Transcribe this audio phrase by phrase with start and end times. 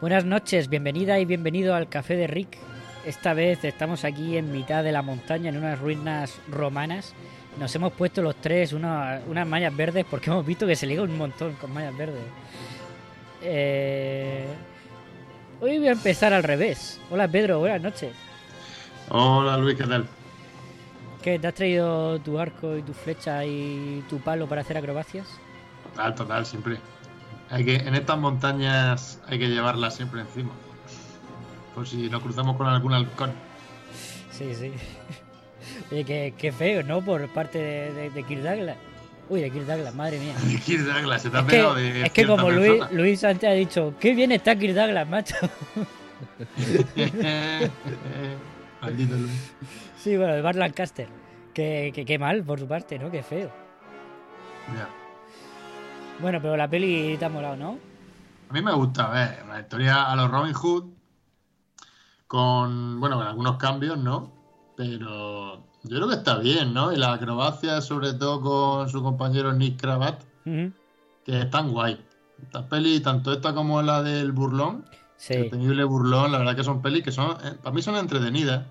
[0.00, 2.56] Buenas noches, bienvenida y bienvenido al Café de Rick.
[3.04, 7.12] Esta vez estamos aquí en mitad de la montaña, en unas ruinas romanas.
[7.58, 11.18] Nos hemos puesto los tres unas mallas verdes porque hemos visto que se liga un
[11.18, 12.22] montón con mallas verdes.
[13.42, 14.46] Eh,
[15.60, 16.98] Hoy voy a empezar al revés.
[17.10, 18.14] Hola Pedro, buenas noches.
[19.10, 20.06] Hola Luis, ¿qué tal?
[21.20, 21.38] ¿Qué?
[21.38, 25.26] ¿Te has traído tu arco y tu flecha y tu palo para hacer acrobacias?
[25.90, 26.78] Total, total, siempre.
[27.50, 30.50] Hay que, en estas montañas hay que llevarlas siempre encima.
[31.74, 33.32] Por si nos cruzamos con algún halcón.
[34.30, 34.72] Sí, sí.
[35.90, 37.00] Oye, qué, qué feo, ¿no?
[37.02, 38.76] Por parte de, de, de Kirk Douglas.
[39.28, 40.34] Uy, de Kirk Douglas, madre mía.
[40.44, 42.82] De Kirk Douglas, se te ha Es pegado que, de es que como Luis.
[42.90, 45.36] Luis antes ha dicho, qué bien está Kirk Douglas, macho.
[48.80, 49.52] Maldito Luis.
[49.98, 51.08] Sí, bueno, de Bart Lancaster.
[51.54, 53.10] Qué, qué, qué mal por su parte, ¿no?
[53.10, 53.50] Qué feo.
[54.74, 54.88] Ya.
[56.20, 57.78] Bueno, pero la peli te ha molado, ¿no?
[58.48, 60.84] A mí me gusta ver la historia a los Robin Hood
[62.26, 64.30] con, bueno, con algunos cambios, ¿no?
[64.76, 66.92] Pero yo creo que está bien, ¿no?
[66.92, 71.98] Y la acrobacia, sobre todo con su compañero Nick Cravat, que están guay.
[72.42, 74.84] Estas pelis, tanto esta como la del burlón,
[75.16, 77.94] Sí, el temible burlón, la verdad que son pelis que son, eh, para mí son
[77.96, 78.64] entretenidas.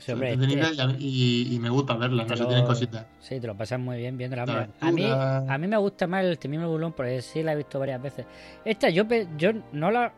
[0.00, 3.06] Sí, Son hombre, entretenidas te- y, me gusta verlas, no lo- tienen cositas.
[3.20, 4.46] Sí, te lo pasas muy bien viéndola.
[4.46, 4.68] La.
[4.80, 7.78] A mí, a mí me gusta más el temible burlón porque sí la he visto
[7.78, 8.26] varias veces.
[8.64, 9.04] Esta yo,
[9.36, 10.12] yo no la...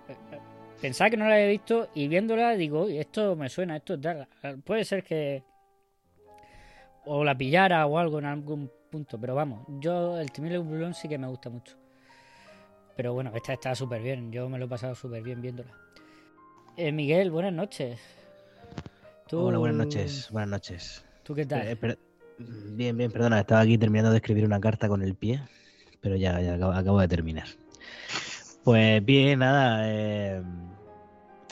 [0.80, 4.26] Pensaba que no la había visto y viéndola digo, "Uy, esto me suena, esto tal.
[4.64, 5.44] Puede ser que...
[7.04, 11.08] O la pillara o algo en algún punto, pero vamos, yo el temible burlón sí
[11.08, 11.76] que me gusta mucho.
[12.96, 15.70] Pero bueno, esta está súper bien, yo me lo he pasado súper bien viéndola.
[16.76, 17.98] Eh, Miguel, buenas noches.
[19.32, 20.28] Tú- Hola, buenas noches.
[20.30, 21.02] Buenas noches.
[21.22, 21.66] ¿Tú qué tal?
[21.66, 21.96] Eh,
[22.36, 25.40] Bien, bien, perdona, estaba aquí terminando de escribir una carta con el pie,
[26.02, 27.46] pero ya, ya acabo, acabo de terminar.
[28.62, 29.84] Pues bien, nada.
[29.86, 30.42] eh,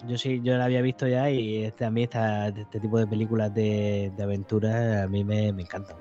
[0.07, 3.07] yo sí, yo la había visto ya y este, a mí esta- este tipo de
[3.07, 5.97] películas de, de aventuras a mí me, me encantan.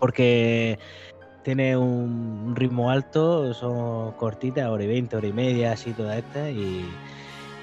[0.00, 0.78] Porque
[1.44, 6.50] tiene un, ritmo alto, son cortitas, hora y veinte, hora y media, así todas estas,
[6.50, 6.82] y,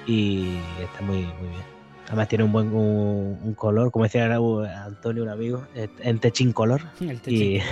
[0.06, 1.75] y está muy, muy bien.
[2.06, 4.32] Además tiene un buen un, un color, como decía
[4.84, 6.82] Antonio, un amigo, eh, en techin color.
[7.00, 7.62] El Y, techín.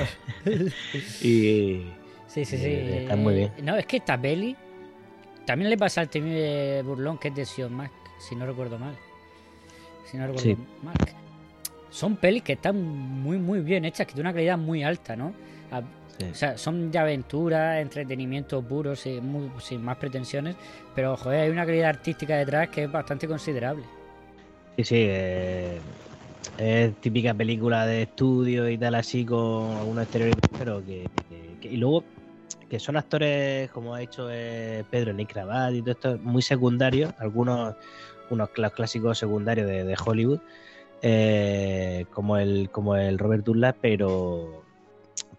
[1.23, 1.93] y
[2.27, 2.65] Sí, sí, sí.
[2.67, 3.53] Eh, está muy bien.
[3.63, 4.57] No, es que esta peli
[5.47, 8.97] también le pasa al temible burlón que es de Sion Mac, si no recuerdo mal.
[10.11, 10.57] Si no recuerdo Sí.
[10.83, 10.95] mal.
[11.91, 15.33] Son pelis que están muy, muy bien hechas, que tienen una calidad muy alta, ¿no?
[15.71, 15.81] A-
[16.19, 16.27] sí.
[16.33, 20.57] O sea, son de aventura, entretenimiento puro, sin, muy- sin más pretensiones,
[20.93, 23.85] pero joder, hay una calidad artística detrás que es bastante considerable.
[24.77, 25.81] Sí, sí, eh,
[26.59, 31.69] es típica película de estudio y tal, así con algunos exteriores, pero que, que- que-
[31.69, 32.05] Y luego,
[32.69, 37.13] que son actores, como ha dicho eh, Pedro, Nick Cravat y todo esto, muy secundarios,
[37.19, 37.75] algunos
[38.31, 40.41] unos clásicos secundarios de, de Hollywood,
[41.03, 44.63] eh, como, el, como el Robert Douglas, pero,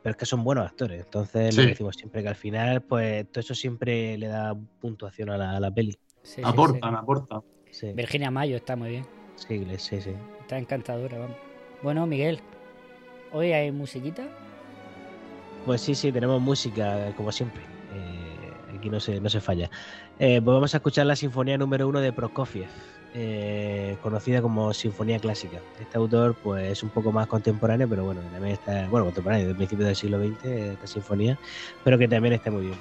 [0.01, 1.03] pero es que son buenos actores.
[1.03, 1.61] Entonces, Sí.
[1.61, 5.57] que decimos siempre que al final, pues todo eso siempre le da puntuación a la,
[5.57, 5.93] a la peli.
[6.21, 7.41] Sí, sí, aportan, aportan.
[7.71, 7.91] Sí.
[7.93, 9.05] Virginia Mayo está muy bien.
[9.35, 10.01] Sí, sí.
[10.01, 10.11] sí.
[10.41, 11.37] Está encantadora, vamos.
[11.81, 12.39] Bueno, Miguel,
[13.31, 14.27] ¿hoy hay musiquita?
[15.65, 17.61] Pues sí, sí, tenemos música, como siempre.
[17.93, 19.69] Eh, aquí no se, no se falla.
[20.19, 22.67] Eh, pues vamos a escuchar la Sinfonía número uno de Prokofiev,
[23.13, 25.59] eh, conocida como Sinfonía Clásica.
[25.79, 29.55] Este autor pues es un poco más contemporáneo, pero bueno, también está, bueno, contemporáneo, del
[29.55, 31.37] principio del siglo XX, esta sinfonía,
[31.83, 32.77] pero que también está muy bien.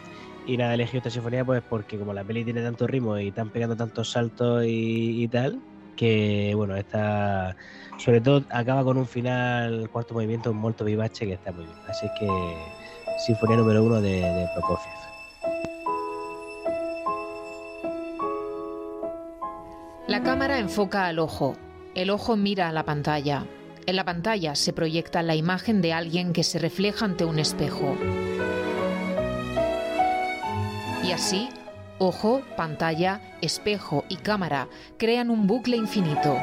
[0.46, 3.48] Y nada, elegido esta sinfonía pues porque como la peli tiene tanto ritmo y están
[3.48, 5.58] pegando tantos saltos y, y tal,
[5.96, 7.56] que bueno, esta
[7.98, 11.76] sobre todo acaba con un final, cuarto movimiento, molto vivace que está muy bien.
[11.88, 12.28] Así que
[13.18, 14.92] Sinfonía número uno de, de Prokofiev.
[20.08, 21.56] La cámara enfoca al ojo.
[21.94, 23.46] El ojo mira a la pantalla.
[23.86, 27.96] En la pantalla se proyecta la imagen de alguien que se refleja ante un espejo.
[31.02, 31.48] Y así,
[31.98, 34.68] Ojo, pantalla, espejo y cámara
[34.98, 36.36] crean un bucle infinito.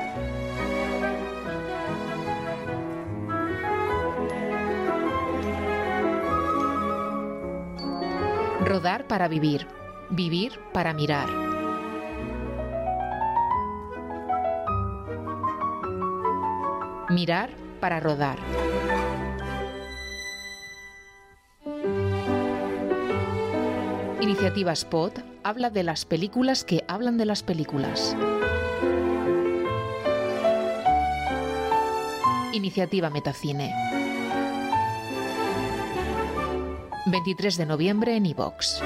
[8.63, 9.68] Rodar para vivir,
[10.09, 11.27] vivir para mirar.
[17.09, 17.50] Mirar
[17.81, 18.38] para rodar.
[24.22, 28.16] Iniciativa Spot habla de las películas que hablan de las películas.
[32.54, 33.74] Iniciativa Metacine.
[37.08, 38.84] 23 de noviembre en iVox.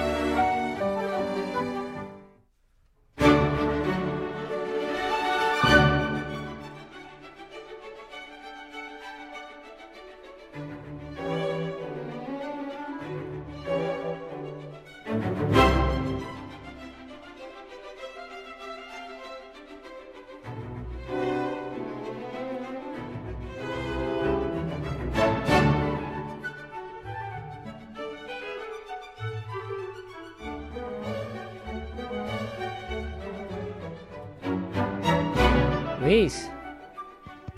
[36.16, 36.50] Luis,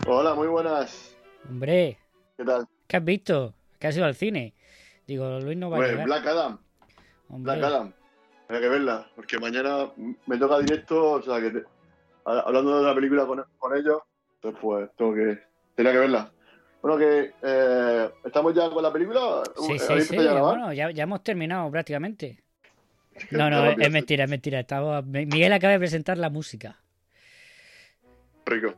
[0.08, 1.16] Hola, muy buenas.
[1.48, 2.00] hombre,
[2.36, 2.66] ¿Qué tal?
[2.88, 3.54] ¿qué has visto?
[3.78, 4.56] ¿Qué has ido al cine?
[5.06, 6.06] Digo, Luis no va a Pues llegar.
[6.08, 6.60] Black Adam.
[7.30, 7.56] Hombre.
[7.56, 7.94] Black Adam.
[8.50, 9.92] Hay que verla, porque mañana
[10.26, 11.66] me toca directo, o sea que te-
[12.26, 14.02] a- hablando de la película con, con ellos,
[14.38, 15.38] entonces pues tengo que
[15.76, 16.32] tenía que verla.
[16.82, 19.44] Bueno, que eh, estamos ya con la película.
[19.56, 20.24] Sí, ¿Habéis sí, sí.
[20.24, 20.42] ya a?
[20.42, 22.40] Bueno, ya, ya hemos terminado prácticamente.
[23.30, 24.60] No, no, es mentira, es mentira.
[24.62, 25.04] Estaba...
[25.04, 26.80] Miguel acaba de presentar la música.
[28.48, 28.74] Rico.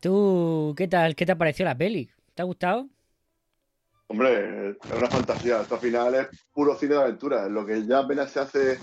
[0.00, 1.14] ¿Tú qué tal?
[1.14, 2.10] ¿Qué te ha parecido la peli?
[2.34, 2.88] ¿Te ha gustado?
[4.08, 5.60] Hombre, es una fantasía.
[5.60, 7.48] Esto al final es puro cine de aventura.
[7.48, 8.78] Lo que ya apenas se hace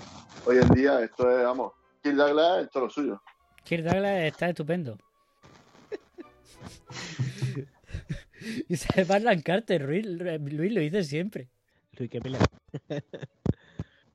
[0.46, 3.22] hoy en día, esto es, vamos, Kill Douglas es todo lo suyo.
[3.64, 4.96] Kirk Douglas está estupendo.
[8.68, 11.48] y se Barlan Carter, Luis, Luis lo dice siempre.
[11.98, 12.38] Luis, qué pela.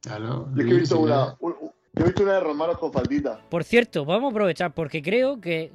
[0.02, 0.50] Claro.
[0.56, 3.40] Yo he visto una, un- un- yo he visto una de Romanos con faldita.
[3.50, 5.72] Por cierto, vamos a aprovechar porque creo que,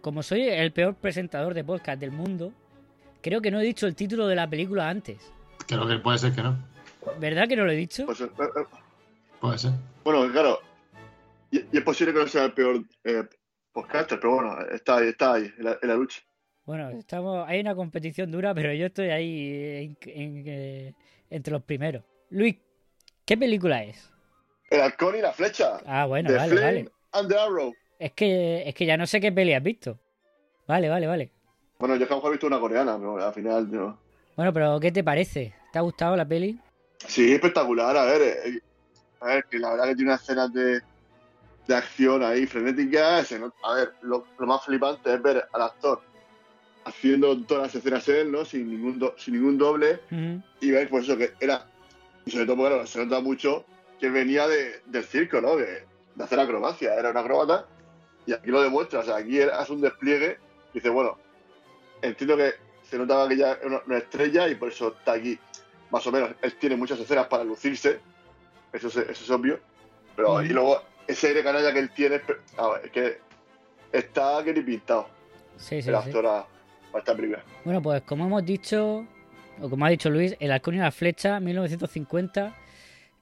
[0.00, 2.52] como soy el peor presentador de podcast del mundo,
[3.20, 5.32] creo que no he dicho el título de la película antes.
[5.66, 6.56] Creo que puede ser que no.
[7.20, 8.06] ¿Verdad que no lo he dicho?
[8.06, 8.64] Pues, eh, eh,
[9.40, 9.72] Puede ser.
[10.04, 10.58] Bueno, claro.
[11.50, 13.24] Y, y es posible que no sea el peor eh,
[13.72, 16.20] podcaster, pero bueno, está ahí, está ahí, en la, en la lucha.
[16.64, 20.94] Bueno, estamos, hay una competición dura, pero yo estoy ahí en- en- eh,
[21.30, 22.02] entre los primeros.
[22.30, 22.56] Luis,
[23.24, 24.10] ¿qué película es?
[24.70, 25.78] El halcón y la flecha.
[25.86, 26.90] Ah, bueno, The vale, Flame vale.
[27.12, 27.74] and the Arrow.
[27.98, 29.98] Es que, es que ya no sé qué peli has visto.
[30.66, 31.30] Vale, vale, vale.
[31.78, 33.98] Bueno, yo es que a lo mejor he visto una coreana, pero al final yo...
[34.36, 35.54] Bueno, pero ¿qué te parece?
[35.72, 36.58] ¿Te ha gustado la peli?
[37.06, 38.22] Sí, espectacular, a ver.
[38.22, 38.60] eh,
[39.20, 40.80] a ver, que la verdad que tiene unas escenas de,
[41.66, 43.32] de acción ahí frenéticas.
[43.64, 46.00] A ver, lo, lo más flipante es ver al actor
[46.84, 48.44] haciendo todas las escenas él, ¿no?
[48.44, 50.00] Sin ningún, do- sin ningún doble.
[50.60, 51.64] Y ver pues eso que era
[52.26, 53.64] y sobre todo porque claro, se nota mucho
[53.98, 55.84] que venía de- del circo no de,
[56.14, 57.66] de hacer acrobacia era un acróbata
[58.28, 60.38] y aquí lo demuestra o sea aquí hace un despliegue
[60.72, 61.16] y dice bueno
[62.02, 62.52] entiendo que
[62.88, 65.38] se notaba que ya era una, estrella y por eso está aquí
[65.90, 68.00] más o menos él tiene muchas escenas para lucirse
[68.70, 69.58] eso es, eso es obvio
[70.14, 72.20] pero y luego ese aire canalla que él tiene
[72.58, 73.18] a ver, es que
[73.92, 75.08] está que ni pintado
[75.56, 76.02] Sí, sí, el sí.
[76.02, 76.46] actor a-
[76.92, 79.06] para esta película Bueno, pues como hemos dicho,
[79.60, 82.54] o como ha dicho Luis, El halcón y la flecha, 1950,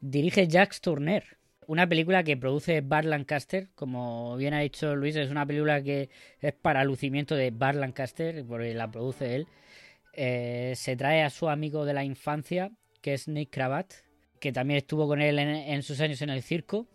[0.00, 1.35] dirige Jacques Tourneur.
[1.66, 6.10] Una película que produce Bart Lancaster, como bien ha dicho Luis, es una película que
[6.40, 9.46] es para lucimiento de Bart Lancaster, porque la produce él.
[10.12, 12.70] Eh, se trae a su amigo de la infancia,
[13.02, 13.92] que es Nick Cravat,
[14.40, 16.86] que también estuvo con él en, sus años en el circo.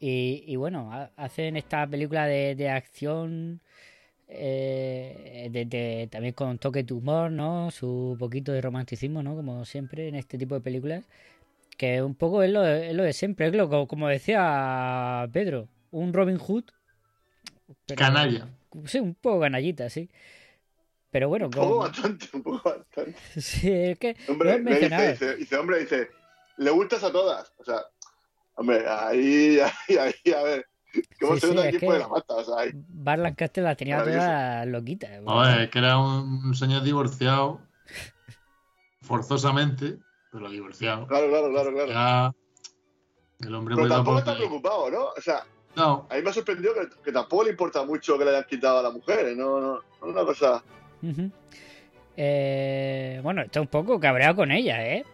[0.00, 3.60] Y, bueno, ha- hacen esta película de, acción
[4.28, 7.70] eh, de- también con toque de humor, ¿no?
[7.70, 9.34] Su poquito de romanticismo, ¿no?
[9.34, 11.04] Como siempre en este tipo de películas.
[11.76, 15.28] Que un poco es lo, de- es lo de siempre, es lo, como, como decía
[15.32, 16.64] Pedro, un Robin Hood.
[17.86, 18.48] pero- Canalla.
[18.86, 20.10] Sí, un poco canallita, sí.
[21.10, 25.10] Pero bueno, un poco bastante un poco bastante sí, es que Hombre, dice, mencionado.
[25.10, 26.08] dice, dice, hombre, dice,
[26.56, 27.52] le gustas a todas.
[27.58, 27.78] O sea,
[28.56, 30.66] hombre, ahí, ahí, ahí, a ver,
[31.20, 32.34] ¿cómo Sí, se sí, nota quién que- pone la pata?
[32.34, 32.70] O sea, ahí,
[33.04, 35.10] Lancaster tenía todas loquitas.
[35.26, 37.60] A ver, que era un señor divorciado
[39.02, 39.98] forzosamente,
[40.34, 41.06] pero divorciado.
[41.06, 41.88] claro, claro, claro, claro.
[41.88, 42.34] Ya
[43.46, 45.04] el hombre Pero tampoco está preocupado, ¿no?
[45.16, 45.44] O sea,
[45.76, 48.44] No, a mí me ha sorprendido que, que tampoco le importa mucho que le hayan
[48.44, 50.62] quitado a las mujeres, no, no, no es una cosa...
[52.16, 55.04] Eh, bueno, está un poco cabreado con ella, ¿eh?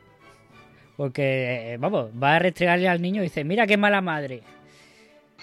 [0.97, 4.43] Porque, eh, vamos, va a restregarle al niño y dice, mira qué mala madre.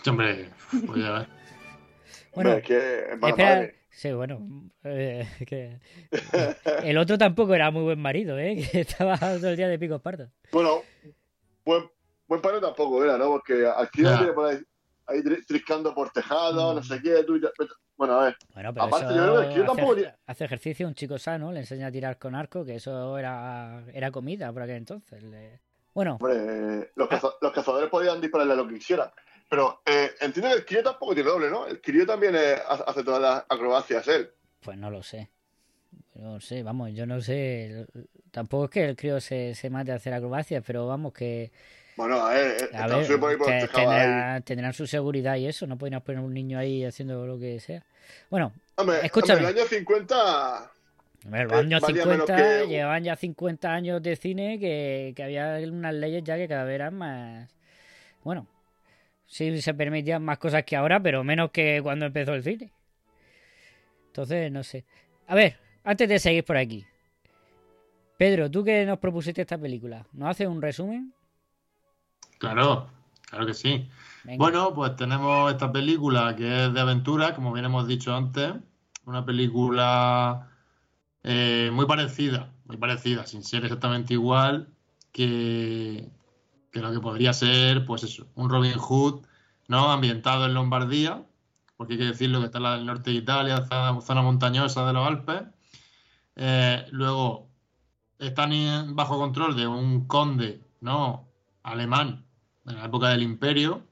[0.07, 0.49] Hombre,
[0.85, 1.27] pues ya ves.
[2.33, 3.75] Bueno, Hombre, es que es mala espera, madre.
[3.97, 4.39] Sí, bueno,
[4.83, 5.79] eh, que-
[6.83, 8.55] el otro tampoco era muy buen marido, ¿eh?
[8.71, 10.29] Que estaba todo el día de pico pardo.
[10.51, 10.81] Bueno,
[11.65, 11.89] buen,
[12.27, 13.25] buen padre tampoco era, ¿no?
[13.27, 14.17] Porque tío Ya.
[14.17, 14.59] tiene por ahí,
[15.07, 17.23] ahí tri- triscando por tejado, no sé qué.
[17.23, 17.49] Tú, ya-
[17.97, 18.37] bueno, a ver.
[18.53, 21.17] Bueno, pero Aparte, eso yo creo que el tío tampoco hace, hace ejercicio, un chico
[21.17, 25.23] sano, le enseña a tirar con arco, que eso era, era comida por aquel entonces.
[25.23, 25.59] le-
[25.95, 29.09] Bueno, Hombre, eh, los, caza- los cazadores podían dispararle a lo que quisieran.
[29.49, 31.65] Pero eh, entiendo que el crío tampoco tiene doble, ¿no?
[31.67, 34.29] El crío también eh, hace todas las acrobacias él.
[34.61, 35.29] pues no lo sé.
[36.15, 37.85] No sé, vamos, yo no sé.
[38.31, 41.51] Tampoco es que el crío se, se mate a hacer acrobacias, pero vamos, que.
[41.95, 45.77] Bueno, a ver, eh, A ver, por que tendrán, tendrán su seguridad y eso, no
[45.77, 47.83] podrían poner un niño ahí haciendo lo que sea.
[48.29, 49.39] Bueno, Hombre, escúchame.
[49.39, 50.69] hombre, el año 50 A
[51.29, 55.23] ver, los años valía menos 50, que- llevaban ya 50 años de cine que, que
[55.23, 57.49] había unas leyes ya que cada vez eran más...
[58.23, 58.47] Bueno,
[59.27, 62.71] sí se permitían más cosas que ahora, pero menos que cuando empezó el cine.
[64.07, 64.85] Entonces, no sé.
[65.27, 66.85] A ver, antes de seguir por aquí.
[68.17, 71.13] Pedro, tú que nos propusiste esta película, ¿nos haces un resumen?
[72.39, 72.89] Claro,
[73.29, 73.87] claro que sí.
[74.23, 74.37] Venga.
[74.37, 78.53] Bueno, pues tenemos esta película que es de aventura, como bien hemos dicho antes.
[79.05, 80.49] Una película
[81.23, 84.69] eh, muy parecida, muy parecida, sin ser exactamente igual
[85.11, 86.09] que,
[86.71, 89.25] que lo que podría ser, pues eso, un Robin Hood,
[89.67, 89.91] ¿no?
[89.91, 91.23] Ambientado en Lombardía,
[91.75, 94.93] porque hay que decirlo que está en del norte de Italia, zona, zona montañosa de
[94.93, 95.43] los Alpes.
[96.35, 97.47] Eh, luego
[98.19, 101.27] están bajo control de un conde, ¿no?
[101.63, 102.25] Alemán,
[102.65, 103.83] en la época del Imperio.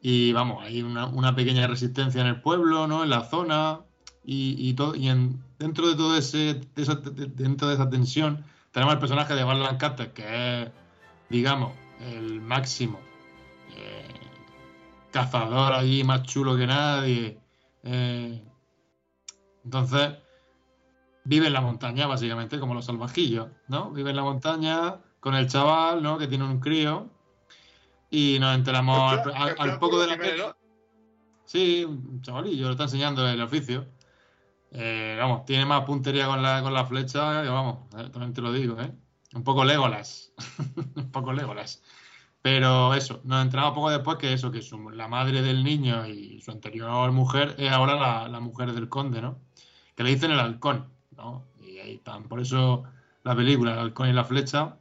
[0.00, 3.02] Y vamos, hay una, pequeña resistencia en el pueblo, ¿no?
[3.04, 3.80] En la zona.
[4.22, 8.44] Y, y todo, y en, dentro de todo ese, esa- de- dentro de esa tensión,
[8.72, 10.70] tenemos el personaje de Val Lancaster, que es,
[11.28, 13.00] digamos, el máximo
[13.76, 14.08] eh,
[15.10, 17.38] cazador allí más chulo que nadie.
[17.82, 18.42] Eh,
[19.64, 20.18] entonces,
[21.24, 23.90] vive en la montaña, básicamente, como los salvajillos, ¿no?
[23.90, 26.18] Vive en la montaña con el chaval, ¿no?
[26.18, 27.10] Que tiene un crío.
[28.10, 29.20] Y nos enteramos
[29.58, 30.42] al, poco de la peli.
[31.44, 33.86] Sí, un chavalillo, lo está enseñando el oficio.
[34.70, 38.52] Eh, vamos, tiene más puntería con la, con la flecha vamos, eh, también te lo
[38.52, 38.92] digo, ¿eh?
[39.34, 40.32] Un poco Legolas.
[40.96, 41.82] Un poco Legolas.
[42.44, 44.62] Pero eso, nos enteramos poco después que eso, que
[44.92, 49.38] la madre del niño y su anterior mujer es ahora la, mujer del conde, ¿no?
[49.96, 51.46] Que le dicen el halcón, ¿no?
[51.60, 52.24] Y ahí están.
[52.24, 52.84] Por eso
[53.22, 54.76] la película, El halcón y la flecha,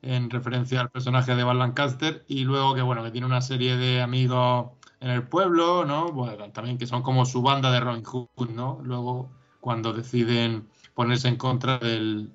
[0.00, 2.24] en referencia al personaje de Val Lancaster.
[2.28, 6.06] Y luego que, bueno, que tiene una serie de amigos en el pueblo, ¿no?
[6.52, 8.80] También que son como su banda de Robin Hood, ¿no?
[8.82, 9.30] Luego,
[9.60, 12.32] cuando deciden ponerse en contra del,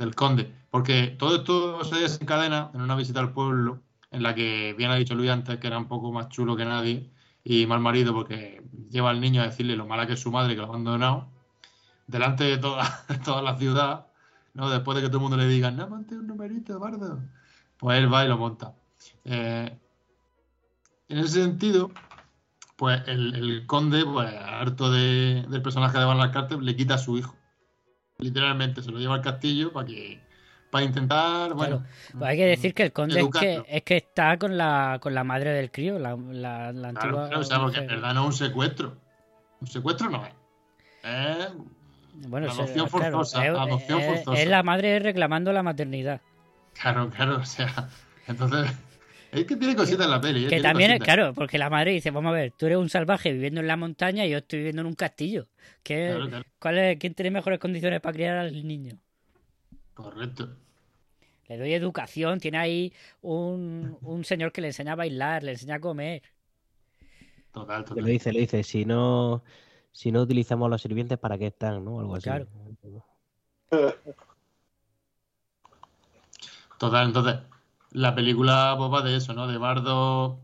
[0.00, 0.52] del conde.
[0.70, 3.80] Porque todo esto se desencadena en una visita al pueblo,
[4.10, 6.64] en la que bien ha dicho Luis antes que era un poco más chulo que
[6.64, 7.10] nadie
[7.44, 10.54] y mal marido porque lleva al niño a decirle lo mala que es su madre
[10.54, 11.28] que lo ha abandonado
[12.06, 14.06] delante de toda, toda la ciudad,
[14.54, 14.68] ¿no?
[14.68, 17.20] Después de que todo el mundo le diga, no, monte un numerito, bardo.
[17.78, 18.74] Pues él va y lo monta.
[19.24, 19.78] Eh,
[21.08, 21.90] en ese sentido,
[22.76, 27.16] pues el, conde, pues harto de- del personaje de Van Lancaster, le quita a su
[27.16, 27.36] hijo.
[28.20, 30.20] Literalmente, se lo lleva al castillo para que
[30.70, 31.84] para intentar, bueno,
[32.16, 35.14] Pues hay que decir que el conde es que, es que está con la, con
[35.14, 37.26] la madre del crío, la, la, la Claro, antigua.
[37.28, 38.96] claro, o sea, porque en verdad no es un secuestro.
[39.60, 40.32] Un secuestro no es.
[42.28, 42.88] Bueno, adopción claro,
[43.24, 43.44] forzosa.
[43.46, 44.42] es- adopción es- forzosa.
[44.42, 46.20] es la madre reclamando la maternidad.
[46.80, 47.88] Claro, claro, o sea,
[48.28, 48.70] entonces
[49.32, 50.44] es que tiene cositas en la peli.
[50.46, 50.48] ¿eh?
[50.48, 51.14] Que también es, cositas.
[51.16, 53.76] claro, porque la madre dice, vamos a ver, tú eres un salvaje viviendo en la
[53.76, 55.46] montaña y yo estoy viviendo en un castillo.
[55.82, 56.44] ¿Qué, Claro, claro.
[56.58, 58.98] ¿cuál es, ¿Quién tiene mejores condiciones para criar al niño?
[59.94, 60.48] Correcto.
[61.48, 65.76] Le doy educación, tiene ahí un, un señor que le enseña a bailar, le enseña
[65.76, 66.22] a comer.
[67.52, 68.04] Total, Le total.
[68.04, 69.42] dice, le dice, si no,
[69.90, 71.84] si no utilizamos los sirvientes, ¿para qué están?
[71.84, 71.98] ¿no?
[71.98, 72.24] Algo así.
[72.24, 72.46] Claro.
[76.78, 77.36] Total, entonces,
[77.92, 79.46] la película pues, va de eso, ¿no?
[79.46, 80.38] De Bardo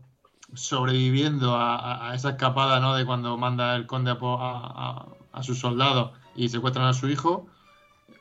[0.53, 2.95] sobreviviendo a, a- a esa escapada, ¿no?
[2.95, 7.47] De cuando manda el conde a sus soldados y secuestran a su hijo,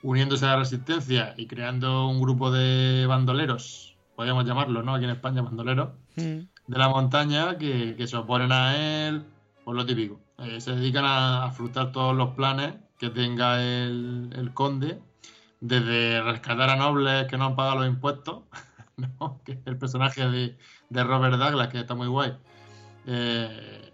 [0.02, 4.95] uniéndose a la resistencia y creando un grupo de bandoleros, podríamos llamarlo, ¿no?
[4.95, 6.49] Aquí en España, bandoleros, Mm.
[6.68, 8.75] de la montaña que, que se oponen a
[9.09, 9.25] él,
[9.64, 10.18] por lo típico.
[10.38, 14.99] Eh, se dedican a, a frutar todos los planes que tenga el, el conde,
[15.61, 18.45] desde rescatar a nobles que no han pagado los impuestos,
[19.21, 19.41] ¿no?
[19.45, 20.57] que el personaje de,
[20.91, 22.37] de Robert Douglas, que está muy guay.
[23.07, 23.93] Eh,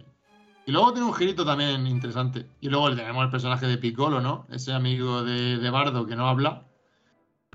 [0.65, 2.47] y luego tiene un girito también interesante.
[2.61, 4.47] Y luego tenemos el personaje de Piccolo, ¿no?
[4.51, 6.67] Ese amigo de, de Bardo que no habla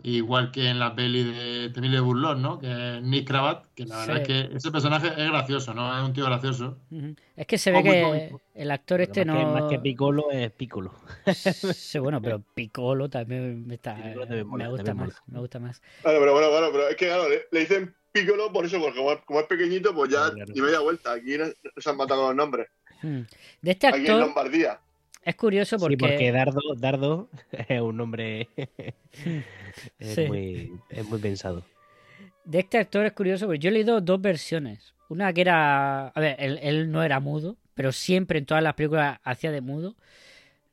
[0.10, 2.60] Igual que en la peli de Temible Burlón, ¿no?
[2.60, 4.22] Que es Nick Cravat, que la verdad Sí.
[4.22, 5.98] es que ese personaje es gracioso, ¿no?
[5.98, 6.78] Es un tío gracioso.
[7.36, 8.42] Es que se ve Oh, que cómico.
[8.56, 9.52] el actor este más, que, no.
[9.52, 10.94] más que Piccolo es Piccolo.
[11.34, 15.22] Sí, bueno, pero Piccolo también me, está, Piccolo también mola, me gusta más.
[15.28, 15.82] Me gusta más.
[16.02, 18.98] Claro, pero bueno, bueno, pero es que claro, le, le dicen Piccolo por eso, porque
[18.98, 20.54] como es, como es pequeñito, pues ya Claro.
[20.56, 21.12] ni media vuelta.
[21.12, 22.68] Aquí no, no se han matado los nombres.
[23.02, 24.80] De este Aquí en actor Lombardía.
[25.28, 25.94] Es curioso porque.
[25.94, 27.30] Sí, porque Dardo, Dardo
[27.70, 28.48] es un nombre
[30.00, 30.26] es, Sí.
[30.28, 31.64] muy, es muy pensado.
[32.46, 34.94] De este actor es curioso porque yo he leído dos versiones.
[35.10, 36.08] Una que era.
[36.10, 39.62] A ver, él, él no era mudo, pero siempre en todas las películas hacía de
[39.62, 39.96] mudo.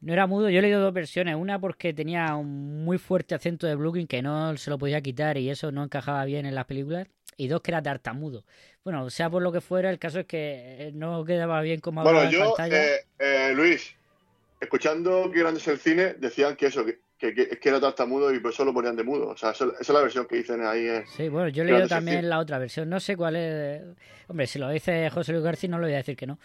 [0.01, 1.35] No era mudo, yo he leído dos versiones.
[1.37, 5.39] Una porque tenía un muy fuerte acento de Brooklyn que no se lo podía quitar
[5.39, 7.09] y eso no encajaba bien en las películas.
[7.37, 8.45] Y dos que era tartamudo.
[8.85, 12.23] Bueno, sea por lo que fuera, el caso es que no quedaba bien como Bueno,
[12.23, 12.85] en yo, pantalla.
[12.85, 13.97] eh, eh, Luis,
[14.65, 18.41] escuchando que grande es el cine, decían que eso, que, que, que- era tartamudo y
[18.41, 19.29] por eso lo ponían de mudo.
[19.29, 20.87] O sea, eso- esa es la versión que dicen ahí.
[20.89, 21.05] eh.
[21.17, 22.89] Sí, bueno, yo he leído también la otra versión.
[22.91, 23.83] No sé cuál es.
[24.29, 26.39] Hombre, si lo dice José Luis García, no le voy a decir que no.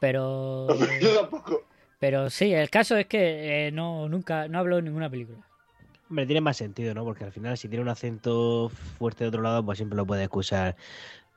[0.00, 0.66] Pero.
[1.00, 1.64] Yo tampoco.
[2.00, 5.38] Pero sí, el caso es que eh, no nunca no hablo en ninguna película.
[6.10, 7.02] Hombre, tiene más sentido, ¿no?
[7.04, 10.24] Porque al final, si tiene un acento fuerte de otro lado, pues siempre lo puede
[10.24, 10.76] excusar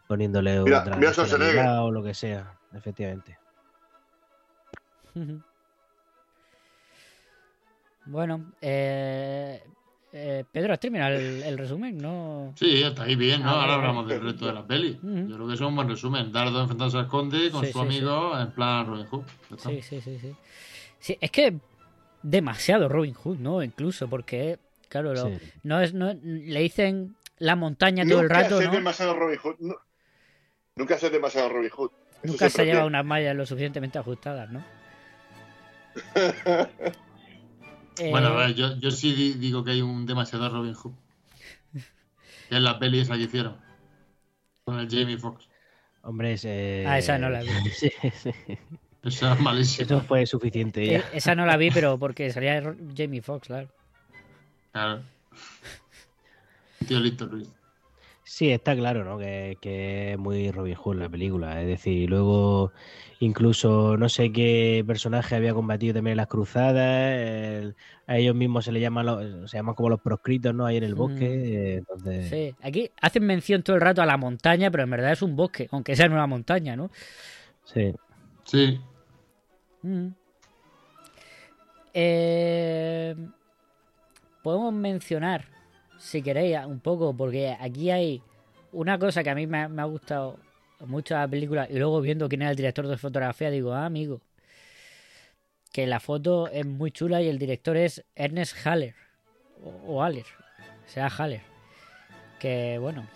[0.07, 3.37] poniéndole Mira, otra mira o lo que sea, efectivamente.
[8.07, 9.61] Bueno, eh,
[10.13, 11.97] eh, Pedro, ¿has terminado el, el resumen?
[11.97, 12.53] No.
[12.57, 13.49] Sí, está ahí bien, ¿no?
[13.49, 14.99] Ah, Ahora hablamos del resto de la peli.
[15.03, 16.31] Yo creo que es un buen resumen.
[16.31, 19.23] Dardo enfrentándose al conde con Sí, su sí, amigo en plan Robin Hood.
[19.57, 20.35] Sí, sí, sí, sí.
[20.99, 21.57] Sí, es que
[22.23, 23.61] demasiado Robin Hood, ¿no?
[23.61, 24.57] Incluso porque,
[24.89, 25.37] claro, lo- Sí.
[25.63, 28.71] no es, no, le dicen la montaña todo el rato, ¿no?
[28.71, 29.55] demasiado Robin Hood.
[29.59, 29.75] no.
[30.75, 31.91] Nunca sé demasiado Robin Hood.
[32.23, 34.63] Eso Nunca se lleva unas mallas lo suficientemente ajustadas, ¿no?
[38.09, 40.93] Bueno, Eh, a ver, yo, yo sí di- digo que hay un demasiado Robin Hood.
[42.49, 43.57] Que es la peli esa que hicieron.
[44.63, 45.47] Con el Jamie Foxx.
[46.01, 46.85] Hombre, ese...
[46.87, 47.49] Ah, esa no la vi.
[47.73, 48.31] Sí, sí.
[49.03, 49.85] Esa es malísima.
[49.85, 52.61] Eso fue suficiente eh, esa no la vi, pero porque salía
[52.95, 53.69] Jamie Foxx, claro.
[54.71, 55.01] Claro.
[56.87, 57.49] Tío listo, Luis.
[58.29, 59.17] Sí, está claro, ¿no?
[59.17, 61.61] Que, que es muy Robin Hood la película.
[61.61, 62.73] Es decir, luego
[63.21, 67.13] incluso no sé qué personaje había combatido también en las cruzadas.
[67.17, 70.65] el- a ellos mismos se le llaman los, se llaman como los proscritos, ¿no?
[70.65, 71.25] Ahí en el bosque.
[71.25, 75.13] eh, Entonces, Sí, aquí hacen mención todo el rato a la montaña, pero en verdad
[75.13, 76.91] es un bosque, aunque sea una montaña, ¿no?
[77.63, 77.93] sí.
[78.43, 78.79] Sí.
[79.83, 80.07] Mm.
[81.93, 83.15] Eh,
[84.43, 85.45] podemos mencionar,
[85.99, 88.21] si queréis, un poco, porque aquí hay
[88.71, 90.37] una cosa que a mí me, ha- gustado
[90.85, 94.21] mucho la película, y luego viendo quién era el director de fotografía, digo, ah, amigo,
[95.71, 98.95] que la foto es muy chula y el director es Ernest Haller,
[99.63, 100.25] o, o Haller,
[100.85, 101.41] sea Haller,
[102.39, 103.07] que bueno,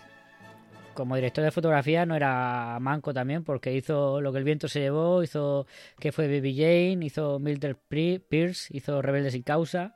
[0.93, 4.81] como director de fotografía no era manco también porque hizo Lo que el viento se
[4.81, 5.65] llevó, hizo
[5.99, 7.77] que fue Baby Jane, hizo Mildred
[8.27, 9.95] Pierce, hizo Rebelde sin causa.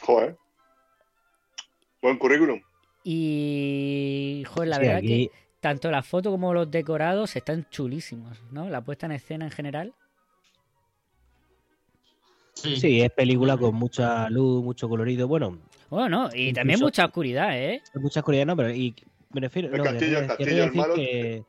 [0.00, 0.36] Joder.
[2.06, 2.60] Buen currículum.
[3.02, 8.40] Y joder, la Sí, verdad aquí- que tanto la foto como los decorados están chulísimos,
[8.52, 8.68] ¿no?
[8.70, 9.92] La puesta en escena en general.
[12.54, 12.76] Sí.
[12.76, 15.26] Sí, es película con mucha luz, mucho colorido.
[15.26, 15.58] Bueno,
[15.90, 17.82] Bueno, y también mucha oscuridad, ¿eh?
[17.94, 18.94] mucha oscuridad, no, pero y
[19.30, 20.94] me refiero, El no, me castillo, el refiero- castillo, el decir malo.
[20.94, 21.44] que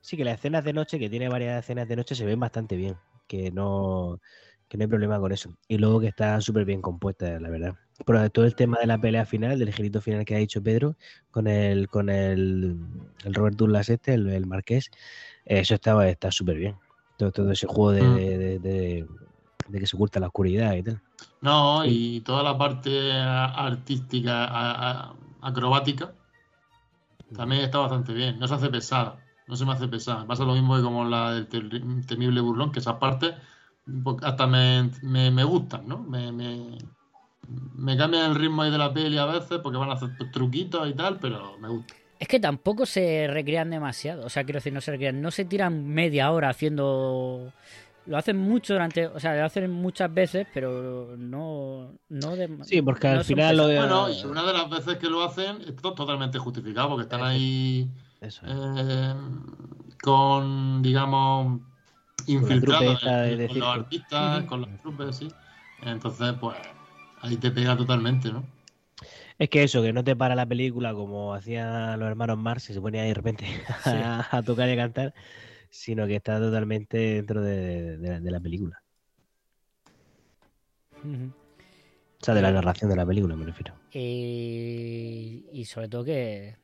[0.00, 2.76] sí que las escenas de noche, que tiene varias escenas de noche, se ven bastante
[2.76, 4.20] bien, que no,
[4.68, 5.50] que no hay problema con eso.
[5.68, 7.74] Y luego que está súper bien compuesta, la verdad.
[8.06, 10.96] Pero todo el tema de la pelea final, del girito final que ha dicho Pedro,
[11.30, 12.76] con el, con el,
[13.24, 14.90] el Robert Douglas este, el, el marqués,
[15.44, 16.76] eso estaba, está súper bien.
[17.16, 18.14] Todo, todo ese juego de, Mm.
[18.14, 19.06] de- de- de-
[19.68, 21.02] de que se oculta la oscuridad y tal.
[21.40, 26.14] No, y toda la parte artística, a- a- acrobática,
[27.34, 28.38] también está bastante bien.
[28.38, 30.26] No se hace pesada, no se me hace pesada.
[30.26, 31.48] Pasa lo mismo que como la del
[32.06, 33.34] temible burlón, que esas partes
[34.22, 35.98] hasta me, me, me gustan, ¿no?
[36.04, 36.78] Me, me,
[37.76, 40.88] me cambian el ritmo ahí de la peli a veces porque van a hacer truquitos
[40.88, 41.94] y tal, pero me gusta.
[42.18, 44.26] Es que tampoco se recrean demasiado.
[44.26, 45.22] O sea, quiero decir, no se recrean.
[45.22, 47.52] No se tiran media hora haciendo.
[48.06, 49.06] Lo hacen mucho durante.
[49.06, 51.92] O sea, lo hacen muchas veces, pero no.
[52.08, 53.90] no de, Sí, porque al no final lo pesados.
[53.90, 57.22] Bueno, y una de las veces que lo hacen es to- totalmente justificado porque están
[57.22, 57.88] ahí
[58.20, 58.52] Eso es.
[58.52, 59.14] eh,
[60.02, 61.60] con, digamos,
[62.26, 65.28] infiltrados de- de con los artistas, con las trupes, sí.
[65.82, 66.56] Entonces, pues,
[67.22, 68.44] ahí te pega totalmente, ¿no?
[69.38, 72.74] Es que eso, que no te para la película como hacían los hermanos Mars y
[72.74, 73.46] se ponía ahí de repente
[73.86, 75.14] a, a tocar y a cantar,
[75.70, 78.82] sino que está totalmente dentro de, de- de la película.
[82.20, 83.74] O sea, de la narración de la película, me refiero.
[83.92, 86.56] Y, y sobre todo que,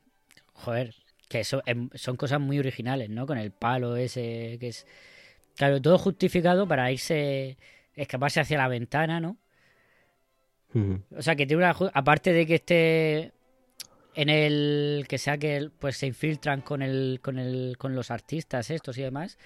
[0.53, 0.95] joder,
[1.29, 1.63] que eso
[1.95, 3.27] son cosas muy originales, ¿no?
[3.27, 4.87] Con el palo ese, que es,
[5.57, 7.57] claro, todo justificado para irse,
[7.95, 9.39] escaparse hacia la ventana, ¿no?
[11.17, 11.77] O sea, que tiene una.
[11.95, 13.33] Aparte de que esté
[14.15, 15.07] en el.
[15.09, 17.77] Que sea que pues se infiltran con el, con el.
[17.79, 19.39] con los artistas estos y demás.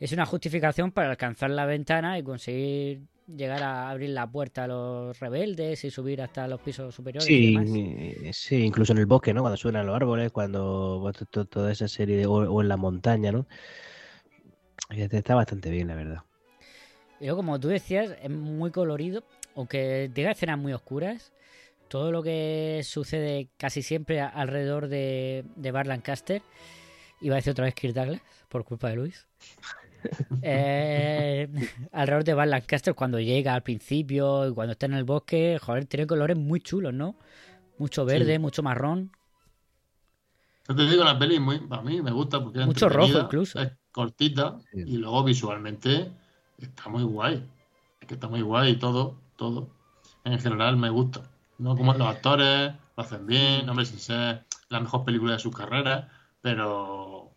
[0.00, 4.68] Es una justificación para alcanzar la ventana y conseguir llegar a abrir la puerta a
[4.68, 7.84] los rebeldes y subir hasta los pisos superiores y Sí, demás.
[8.32, 9.40] sí, incluso en el bosque, ¿no?
[9.40, 11.10] Cuando suben a los árboles, cuando
[11.50, 13.46] toda esa serie de, o, o en la montaña, ¿no?
[14.90, 16.22] Eh, Está bastante bien, la verdad.
[17.20, 19.24] Yo, como tú decías, es muy colorido,
[19.56, 21.32] aunque tenga escenas muy oscuras.
[21.88, 26.42] Todo lo que sucede casi siempre alrededor de, de Bar Lancaster.
[27.20, 29.26] Iba a decir otra vez Kirk Douglas, por culpa de Luis.
[30.42, 31.48] Eh,
[31.90, 35.86] alrededor de Bar Lancaster, cuando llega al principio y cuando está en el bosque, joder,
[35.86, 37.16] tiene colores muy chulos, ¿no?
[37.78, 38.38] Mucho verde, Sí.
[38.38, 39.10] mucho marrón.
[40.68, 43.60] Yo te digo, la peli muy, a mí me gusta porque es Mucho rojo incluso.
[43.60, 46.12] Es cortita y luego visualmente
[46.58, 47.42] está muy guay.
[48.00, 49.68] Es que está muy guay y todo, todo.
[50.24, 51.22] En general me gusta.
[51.58, 51.74] ¿no?
[51.76, 56.08] Como los actores lo hacen bien, hombre, sin ser la mejor película de su carrera,
[56.42, 57.30] pero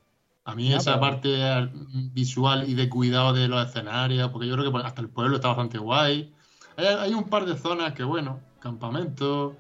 [0.46, 1.70] a mí No, esa pero- parte
[2.14, 5.50] visual y de cuidado de los escenarios, porque yo creo que hasta el pueblo está
[5.50, 6.34] bastante guay.
[6.78, 9.54] Hay, hay un par de zonas que, bueno, campamentos,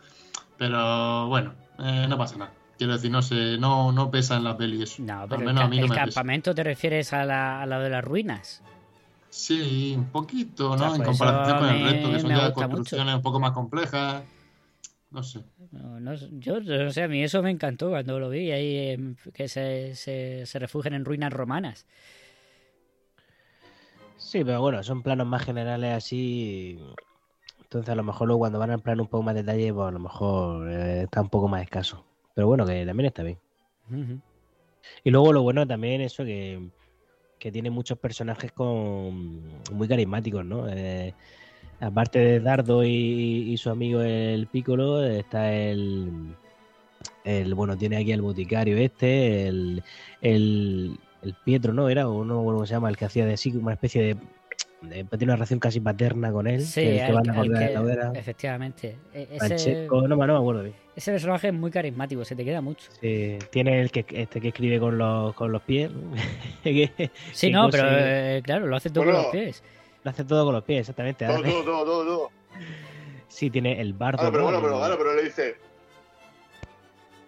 [0.57, 2.53] pero bueno, eh, no pasa nada.
[2.77, 5.01] Quiero decir, no sé, no, no pesa en la peli eso.
[5.03, 6.05] No, Al pero el, menos a ca- mí no el me pesa.
[6.05, 8.63] campamento te refieres a la, a la de las ruinas.
[9.29, 10.95] Sí, un poquito, O sea, ¿no?
[10.95, 12.53] en comparación con el resto, que son ya mucho.
[12.53, 14.23] construcciones un poco más complejas.
[15.11, 15.39] No sé.
[15.71, 19.15] No, no, yo no sé, a mí eso me encantó cuando lo vi ahí em,
[19.33, 21.85] que se, se, se refugian en ruinas romanas.
[24.17, 26.79] Sí, pero bueno, son planos más generales así.
[27.61, 29.91] Entonces, a lo mejor luego cuando van al plano un poco más detalle, pues a
[29.91, 32.05] lo mejor eh, está un poco más escaso.
[32.35, 33.39] Pero bueno, que también está bien.
[35.03, 36.69] Y luego lo bueno también eso que,
[37.39, 40.67] que tiene muchos personajes con muy carismáticos, ¿no?
[40.67, 41.13] Eh,
[41.79, 46.35] aparte de Dardo y, su amigo el Piccolo, está el,
[47.23, 49.83] el bueno, tiene aquí el boticario este, el,
[50.21, 51.89] el, el Pietro, ¿no?
[51.89, 54.17] Era, o no cómo se llama, el que hacía de sí, una especie de,
[54.81, 57.29] de- tiene una relación casi paterna con él, Sí, que, es el que el- van
[57.29, 58.11] a el acordar de que- la hoguera.
[58.15, 58.95] efectivamente.
[59.13, 60.75] E- Ese, no, me- no me acuerdo bien.
[60.95, 62.89] ese personaje es muy carismático, se te queda mucho.
[63.01, 65.91] Sí, tiene el que este que escribe con los, con los pies.
[66.63, 69.19] que- Sí, que no, pero eh, claro, lo hace todo Bueno.
[69.19, 69.63] con los pies.
[70.03, 71.25] Lo hace todo con los pies, exactamente.
[71.25, 72.31] Todo, todo, todo, todo, todo.
[73.27, 74.23] Sí, tiene el bardo.
[74.23, 74.43] Ah, pero ¿no?
[74.45, 75.55] bueno, pero, claro, pero le dice.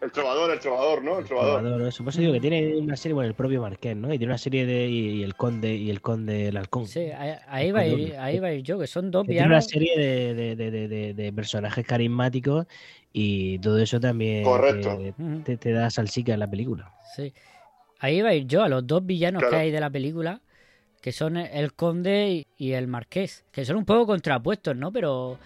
[0.02, 1.20] El trovador, el trovador, ¿no?
[1.20, 1.60] El trovador.
[1.60, 1.88] trovador, ¿no?
[1.88, 4.12] Eso, por eso digo que tiene una serie, bueno, el propio Marqués, ¿no?
[4.12, 4.88] Y tiene una serie de.
[4.90, 6.88] Y, y el conde, y el conde el halcón.
[6.88, 8.18] Sí, ahí, ahí va a ir, Condones.
[8.20, 10.72] ahí va a ir yo, que son dos Que tiene una serie de, de- de-
[10.72, 12.66] de- de- de personajes carismáticos
[13.14, 14.98] y todo eso también Correcto.
[15.46, 16.92] te, te- da salsica en la película.
[17.16, 17.32] Sí.
[18.00, 20.42] Ahí va a ir yo, a los dos villanos que hay de la película,
[21.00, 24.92] que son el conde y el marqués, que son un poco contrapuestos, ¿no?
[24.92, 25.38] Pero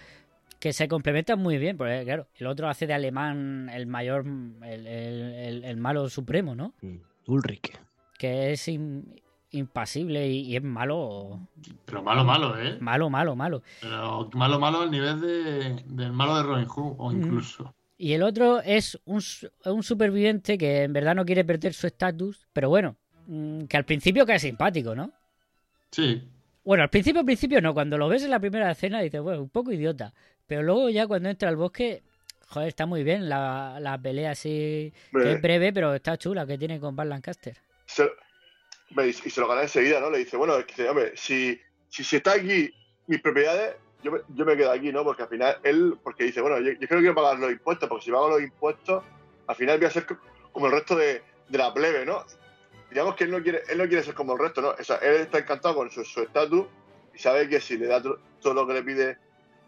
[0.60, 4.26] que se complementan muy bien, porque claro, el otro hace de alemán el mayor,
[4.64, 6.74] el, el- el- el malo supremo, ¿no?
[6.82, 6.96] Mm.
[7.28, 7.80] Ulrich.
[8.18, 11.48] Que es in- impasible y, y es malo,
[11.86, 12.78] Pero malo, malo, ¿eh?
[12.82, 13.64] malo, malo, malo.
[13.82, 17.18] Pero malo, malo al nivel de, del malo de Robin Hood, o Mm.
[17.18, 17.74] incluso.
[17.98, 19.22] Y el otro es un,
[19.66, 23.86] un superviviente que en verdad no quiere perder su estatus, pero bueno, mm, que al
[23.86, 25.12] principio cae simpático, ¿no?
[25.92, 26.22] Sí,
[26.66, 27.74] Bueno, al principio, al principio no.
[27.76, 30.14] Cuando lo ves en la primera escena dices, bueno, un poco idiota.
[30.48, 32.04] Pero luego ya cuando entra al bosque,
[32.48, 36.58] joder, está muy bien la, la pelea así, que es breve, pero está chula que
[36.58, 37.58] tiene con Bar Lancaster.
[37.86, 38.12] Se-
[39.04, 40.10] y, se lo gana enseguida, ¿no?
[40.10, 42.72] Le dice, bueno, es que, hombre, si, si, si está aquí
[43.08, 45.04] mis propiedades, yo me, yo me quedo aquí, ¿no?
[45.04, 47.90] Porque al final él, porque dice, bueno, yo, yo creo que quiero pagar los impuestos,
[47.90, 49.04] porque si pago los impuestos,
[49.48, 50.18] al final voy a ser co-
[50.52, 52.24] como el resto de, de la plebe, ¿no?
[52.92, 54.70] Digamos que él no quiere, él no quiere ser como el resto, ¿no?
[54.70, 56.68] O sea, él está encantado con su su estatus
[57.14, 59.18] y sabe que si le da to- todo lo que le pide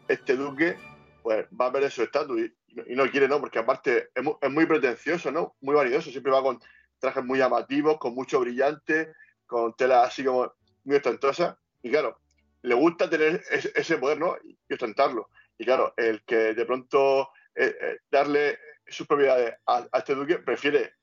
[0.08, 0.78] este duque,
[1.24, 3.40] pues va a perder su estatus y, no- quiere, ¿no?
[3.40, 5.56] Porque aparte es muy, es muy pretencioso, ¿no?
[5.62, 6.60] Muy vanidoso, siempre va con
[7.00, 9.14] trajes muy llamativos, con mucho brillante,
[9.46, 10.52] con telas así como
[10.84, 11.56] muy ostentosas.
[11.82, 12.20] Y claro,
[12.62, 14.36] le gusta tener ese, poder, ¿no?
[14.44, 15.30] Y, ostentarlo.
[15.58, 20.94] Y claro, el que de pronto eh, eh, darle sus propiedades a, este duque, prefiere,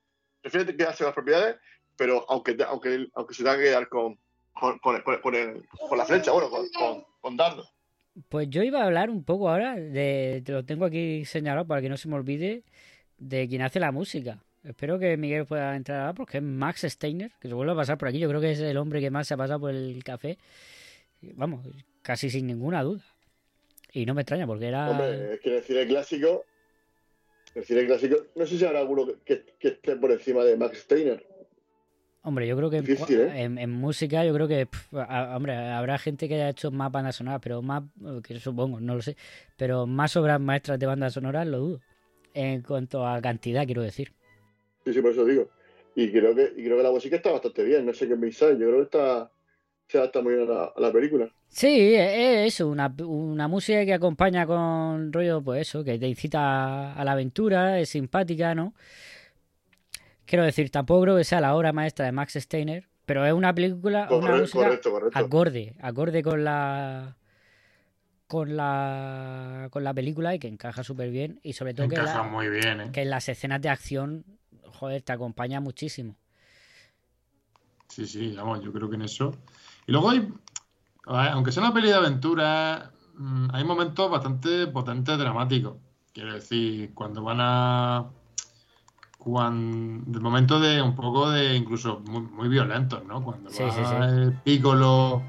[0.40, 1.56] prefiere quedarse con las propiedades,
[1.96, 4.18] pero aunque, aunque, aunque se tenga que quedar con,
[4.52, 4.96] con, con,
[5.34, 7.64] el- con la flecha, bueno, con, con dardo.
[8.28, 11.82] Pues yo iba a hablar un poco ahora de, te lo tengo aquí señalado para
[11.82, 12.62] que no se me olvide,
[13.18, 14.42] de quien hace la música.
[14.62, 17.98] Espero que Miguel pueda entrar ahora porque es Max Steiner, que se vuelve a pasar
[17.98, 18.18] por aquí.
[18.18, 20.38] Yo creo que es el hombre que más se ha pasado por el café.
[21.20, 21.66] Vamos,
[22.02, 23.04] casi sin ninguna duda.
[23.92, 24.90] Y no me extraña porque era...
[24.90, 26.44] Hombre, es que en el clásico,
[27.54, 31.26] en el clásico, no sé si habrá alguno que esté por encima de Max Steiner.
[32.24, 33.44] Hombre, yo creo que en, Difícil, ¿eh?
[33.44, 37.16] en- en música, yo creo que, a- hombre, habrá gente que haya hecho más bandas
[37.16, 37.82] sonoras, pero más,
[38.22, 39.16] que supongo, no lo sé,
[39.58, 41.80] pero más obras maestras de bandas sonoras lo dudo.
[42.32, 44.12] En cuanto a cantidad, quiero decir.
[44.84, 45.48] Sí, sí, por eso digo.
[45.94, 48.58] Y creo que, y creo que la música está bastante bien, no sé qué pensáis,
[48.58, 49.30] yo creo que está,
[49.86, 51.28] se adapta muy bien a la, a la película.
[51.48, 56.94] Sí, es eso, una, una música que acompaña con rollo, pues eso, que te incita
[56.94, 58.74] a la aventura, es simpática, ¿no?
[60.26, 63.54] Quiero decir, tampoco creo que sea la obra maestra de Max Steiner, pero es una
[63.54, 65.18] película, una Correcto, música correcto, correcto.
[65.20, 67.16] acorde, acorde con la
[68.26, 72.22] con la con la película y que encaja súper bien y sobre todo que, Encaja
[72.22, 72.90] la- muy bien, ¿eh?
[72.92, 74.24] que en las escenas de acción,
[74.72, 76.16] joder, te acompaña muchísimo.
[77.88, 79.32] Sí, sí, vamos, yo creo que en eso.
[79.86, 80.28] Y luego hay,
[81.06, 85.76] aunque sea una peli de aventura, mm, hay momentos bastante potentes dramáticos.
[86.12, 88.10] Quiero decir, cuando van a.
[89.24, 93.22] Cuando, del momento de un poco de incluso muy, muy violentos, ¿no?
[93.24, 93.94] Cuando Sí, va sí, sí.
[94.22, 95.22] el Piccolo,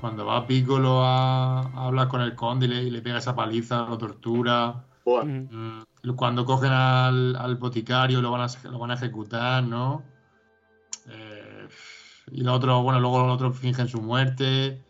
[0.00, 3.34] cuando va Piccolo a, a hablar con el conde y le, y le pega esa
[3.34, 4.84] paliza, lo tortura.
[5.24, 5.82] Mm,
[6.14, 10.04] Cuando cogen al, al boticario lo van a, lo van a ejecutar, ¿no?
[11.08, 11.68] Eh,
[12.30, 14.84] y los otros, bueno, luego los otros fingen su muerte.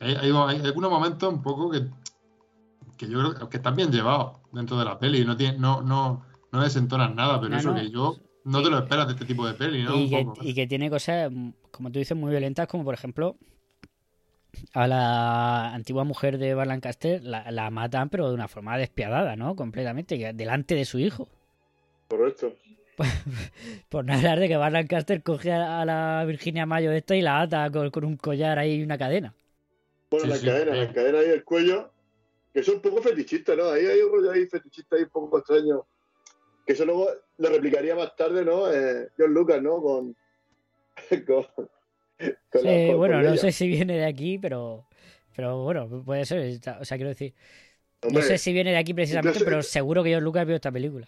[0.00, 1.88] Hay, hay- hay algunos momentos un poco que,
[2.98, 5.24] que yo creo que están bien llevados dentro de la peli.
[5.24, 7.74] No, tiene, no, no, no desentonan nada, pero No, eso no.
[7.74, 9.96] que yo no te lo esperas de este tipo de peli, ¿no?
[9.96, 10.40] y, Un que, poco.
[10.42, 11.30] y que tiene cosas,
[11.70, 13.36] como tú dices, muy violentas, como por ejemplo
[14.72, 19.36] a la antigua mujer de Bar Lancaster la, la matan, pero de una forma despiadada,
[19.36, 19.54] ¿no?
[19.54, 21.28] Completamente, delante de su hijo.
[22.08, 22.54] Correcto.
[23.90, 27.42] Por no hablar de que Bar Lancaster coge a, la Virginia Mayo esta y la
[27.42, 29.34] ata con, con un collar ahí y una cadena.
[30.10, 31.90] Bueno, Sí, la sí, cadena, la cadena ahí del cuello,
[32.54, 33.68] que son un poco fetichistas, ¿no?
[33.68, 35.84] Ahí hay un rollo ahí fetichista ahí un poco extraño.
[36.66, 38.70] Que eso luego lo replicaría más tarde, ¿no?
[38.72, 39.80] Eh, John Lucas, ¿no?
[39.80, 40.16] Con.
[41.26, 41.68] con, con
[42.64, 44.86] la- Sí, con- bueno, con no sé si viene de aquí, pero,
[45.34, 46.58] pero bueno, puede ser.
[46.80, 47.34] O sea, quiero decir,
[48.10, 51.06] no sé si viene de aquí precisamente, pero seguro que George Lucas vio esta película.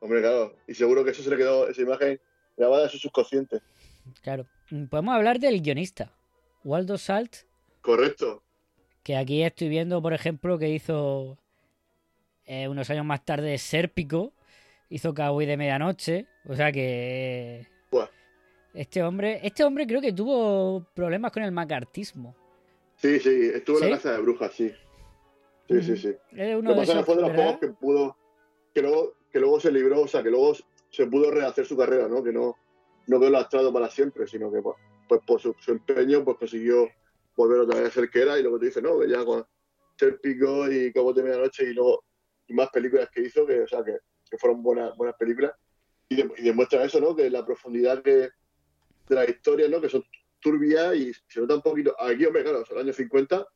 [0.00, 0.54] Hombre, claro.
[0.66, 2.20] Y seguro que eso se le quedó, esa imagen
[2.56, 3.60] grabada en su subconsciente.
[4.22, 4.46] Claro.
[4.90, 6.12] Podemos hablar del guionista,
[6.62, 7.36] Waldo Salt,
[7.80, 8.42] Correcto.
[9.02, 11.38] que aquí estoy viendo, por ejemplo, que hizo
[12.46, 14.32] eh, unos años más tarde Sérpico,
[14.88, 18.08] hizo Cowboy de Medianoche, o sea que Buah.
[18.74, 22.34] este hombre, este hombre creo que tuvo problemas con el macartismo.
[22.96, 23.90] Sí, sí, estuvo en ¿Sí?
[23.90, 24.72] la casa de brujas, sí.
[25.68, 26.14] Sí, sí, sí.
[26.32, 28.16] Es uno Lo de que pasa es que esos, fue de los pocos que pudo,
[28.74, 30.54] que luego, que luego se libró, o sea, que luego
[30.90, 32.22] se pudo rehacer su carrera, ¿no?
[32.22, 32.56] Que no,
[33.06, 34.76] no quedó lastrado para siempre, sino que pues,
[35.08, 36.88] pues por su, su empeño pues consiguió
[37.36, 39.44] volver otra vez a ser que era y luego te dice, no, que ya con
[39.98, 42.04] ser pico y Cabo de Medianoche y luego
[42.46, 43.98] y más películas que hizo, que, o sea, que,
[44.30, 45.52] que fueron buenas, buenas películas
[46.08, 47.14] y, de- y demuestran eso, ¿no?
[47.16, 48.10] Que la profundidad que,
[49.08, 49.80] de la historia, ¿no?
[49.80, 50.04] Que son
[50.40, 53.46] turbias y se nota un poquito, aquí, hombre, claro, son los años 50,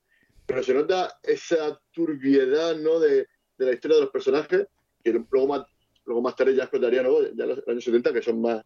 [0.46, 2.98] pero se nota esa turbiedad, ¿no?
[2.98, 4.66] De, de la historia de los personajes,
[5.04, 5.66] que luego más,
[6.06, 7.20] luego más tarde ya explotaría, ¿no?
[7.34, 8.64] Ya los años 70, que son más,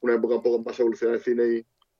[0.00, 1.44] una época un poco más evolucionada del cine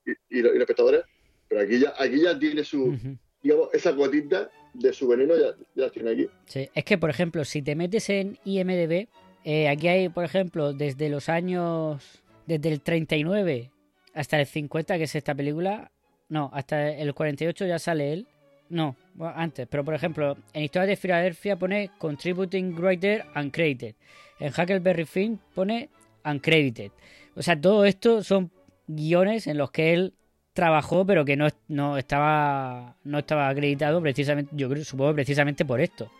[0.05, 1.03] y, y, y los espectadores,
[1.47, 3.17] pero aquí ya, aquí ya tiene su, Ujú.
[3.41, 6.27] digamos, esa gotita de su veneno, ya, ya tiene aquí.
[6.45, 9.07] Sí, es que, por ejemplo, si te metes en IMDB,
[9.43, 12.21] eh, aquí hay, por ejemplo, desde los años.
[12.45, 13.69] Desde el 39
[14.13, 15.91] hasta el 50, que es esta película.
[16.29, 18.27] No, hasta el 48 ya sale él.
[18.69, 23.95] No, antes, pero por ejemplo, en Historia de Filadelfia pone Contributing Writer Uncredited.
[24.39, 25.89] En Huckleberry Finn pone
[26.23, 26.91] Uncredited.
[27.35, 28.51] O sea, todo esto son
[28.87, 30.13] guiones en los que él
[30.59, 35.79] trabajó, pero que no, no estaba no estaba acreditado precisamente, yo creo, supongo precisamente por
[35.79, 36.11] esto.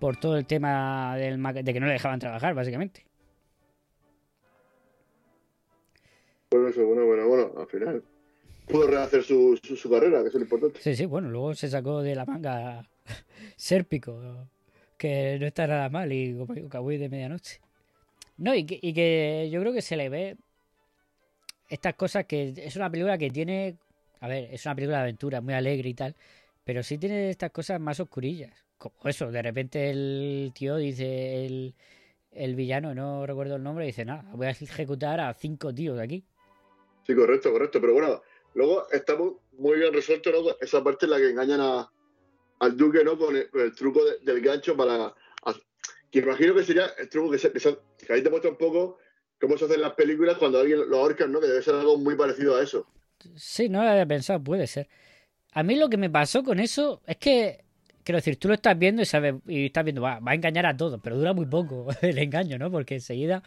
[0.00, 3.04] Por todo el tema del de que no le dejaban trabajar, básicamente.
[6.50, 8.02] Bueno, eso, bueno, bueno, bueno, al final
[8.66, 10.80] pudo rehacer su, su, su carrera, que es lo importante.
[10.80, 12.88] Sí, sí, bueno, luego se sacó de la manga
[13.56, 14.48] Sérpico,
[14.96, 17.60] que no está nada mal, y como Cowboy de medianoche.
[18.38, 20.36] No, y que, y que yo creo que se le ve
[21.68, 23.76] estas cosas que es una película que tiene,
[24.20, 26.14] a ver, es una película de aventura, muy alegre y tal,
[26.64, 28.52] pero sí tiene estas cosas más oscurillas.
[28.78, 31.74] Como eso, de repente el tío dice, el,
[32.30, 36.24] el villano, no recuerdo el nombre, dice, nada, voy a ejecutar a cinco tíos aquí.
[37.06, 37.80] Sí, correcto, correcto.
[37.80, 38.22] Pero bueno,
[38.54, 40.56] luego está muy, bien resuelto ¿no?
[40.60, 41.90] esa parte en la que engañan a,
[42.60, 43.18] al duque ¿no?
[43.18, 45.14] con, el, truco de- del gancho para...
[46.10, 48.58] que imagino que sería el truco que, se, que, se- que ahí te muestra un
[48.58, 48.98] poco
[49.40, 51.40] cómo se hacen las películas cuando alguien lo ahorcan, ¿no?
[51.40, 52.86] Que debe ser algo muy parecido a eso.
[53.36, 54.88] Sí, no lo había pensado, puede ser.
[55.52, 57.64] A mí lo que me pasó con eso es que,
[58.04, 60.66] quiero decir, tú lo estás viendo y sabes, y estás viendo, va, va a engañar
[60.66, 62.70] a todos, pero dura muy poco el engaño, ¿no?
[62.70, 63.42] Porque enseguida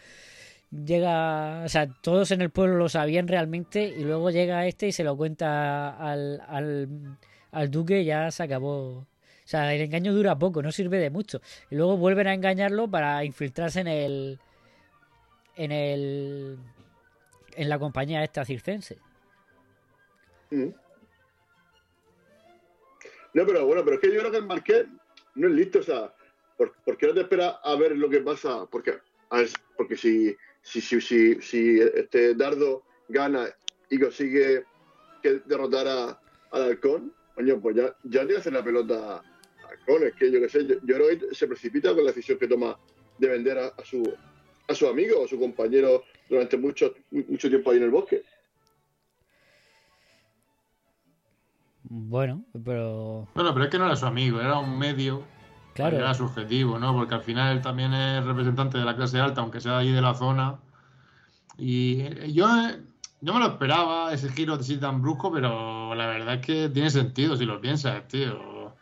[0.72, 4.92] llega, o sea, todos en el pueblo lo sabían realmente y luego llega este y
[4.92, 7.18] se lo cuenta al, al,
[7.52, 9.00] al duque y ya se acabó.
[9.00, 9.08] O
[9.52, 11.42] sea, el engaño dura poco, no sirve de mucho.
[11.70, 14.40] Y luego vuelven a engañarlo para infiltrarse en el.
[15.64, 16.58] En el.
[17.56, 18.98] en la compañía esta circense.
[20.50, 20.70] Mm.
[23.34, 24.88] No, pero bueno, pero es que yo creo que el Marqués
[25.36, 26.14] no es listo, o sea,
[26.58, 28.66] ¿por, qué no te esperas a ver lo que pasa?
[28.66, 28.98] Porque,
[29.78, 33.48] porque si, si, si, si, si este Dardo gana
[33.90, 34.66] y consigue
[35.46, 36.20] derrotar a,
[36.52, 40.42] al halcón, coño, pues ya, ya que hacer la pelota a halcón, es que yo
[40.42, 42.78] qué sé, yo, yo creo que se precipita con la decisión que toma
[43.20, 44.04] de vender a su
[44.72, 48.24] a su amigo o a su compañero durante mucho, mucho tiempo ahí en el bosque.
[51.84, 53.28] Bueno, pero.
[53.36, 55.24] Bueno, pero es que no era su amigo, era un medio.
[55.74, 55.98] Claro.
[55.98, 56.94] Era subjetivo, ¿no?
[56.94, 59.92] Porque al final él también es representante de la clase alta, aunque sea de ahí
[59.92, 60.60] de la zona.
[61.58, 62.82] Y eh, yo, eh,
[63.22, 66.90] yo me lo esperaba, ese giro así tan brusco, pero la verdad es que tiene
[66.90, 68.74] sentido si lo piensas, tío.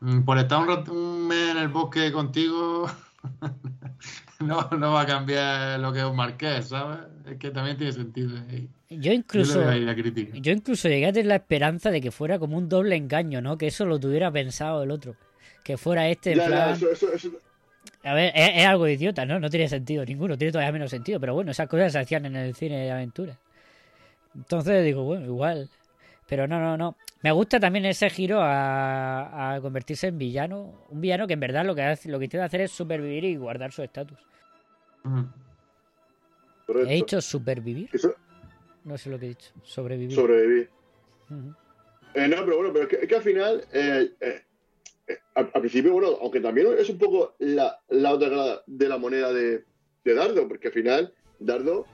[0.00, 2.88] Mm, Por estar un, un mes en el bosque contigo,
[4.40, 6.98] no, no va a cambiar lo que es un marqués, ¿sabes?
[7.26, 8.30] Es que también tiene sentido.
[8.50, 8.68] ahí.
[8.90, 9.60] Yo incluso.
[9.62, 13.40] Yo la incluso llegué a tener la esperanza de que fuera como un doble engaño,
[13.42, 13.58] ¿no?
[13.58, 15.16] Que eso lo tuviera pensado el otro.
[15.64, 16.70] Que fuera este, en Ya, ya, plan.
[16.74, 17.32] eso, eso, eso-
[18.04, 19.38] A ver, es, es algo idiota, ¿no?
[19.40, 21.20] No tiene sentido ninguno, tiene todavía menos sentido.
[21.20, 23.36] Pero bueno, esas cosas se hacían en el cine de aventura.
[24.34, 25.68] Entonces digo, bueno, igual.
[26.28, 26.96] Pero no, no, no.
[27.22, 30.84] Me gusta también ese giro a, a convertirse en villano.
[30.90, 33.36] Un villano que en verdad lo que, hace, lo que intenta hacer es supervivir y
[33.36, 34.18] guardar su estatus.
[36.66, 36.90] correcto.
[36.90, 37.88] He dicho supervivir.
[37.92, 38.14] Eso-
[38.84, 39.50] No sé lo que he dicho.
[39.62, 40.14] Sobrevivir.
[40.14, 40.70] sobrevivir.
[42.14, 44.42] Eh, no, pero bueno, pero es que, es que al final, eh, eh,
[45.08, 48.88] eh, al, al principio, bueno, aunque también es un poco la, la otra cara de
[48.88, 49.64] la moneda de,
[50.04, 51.86] de Dardo, porque al final Dardo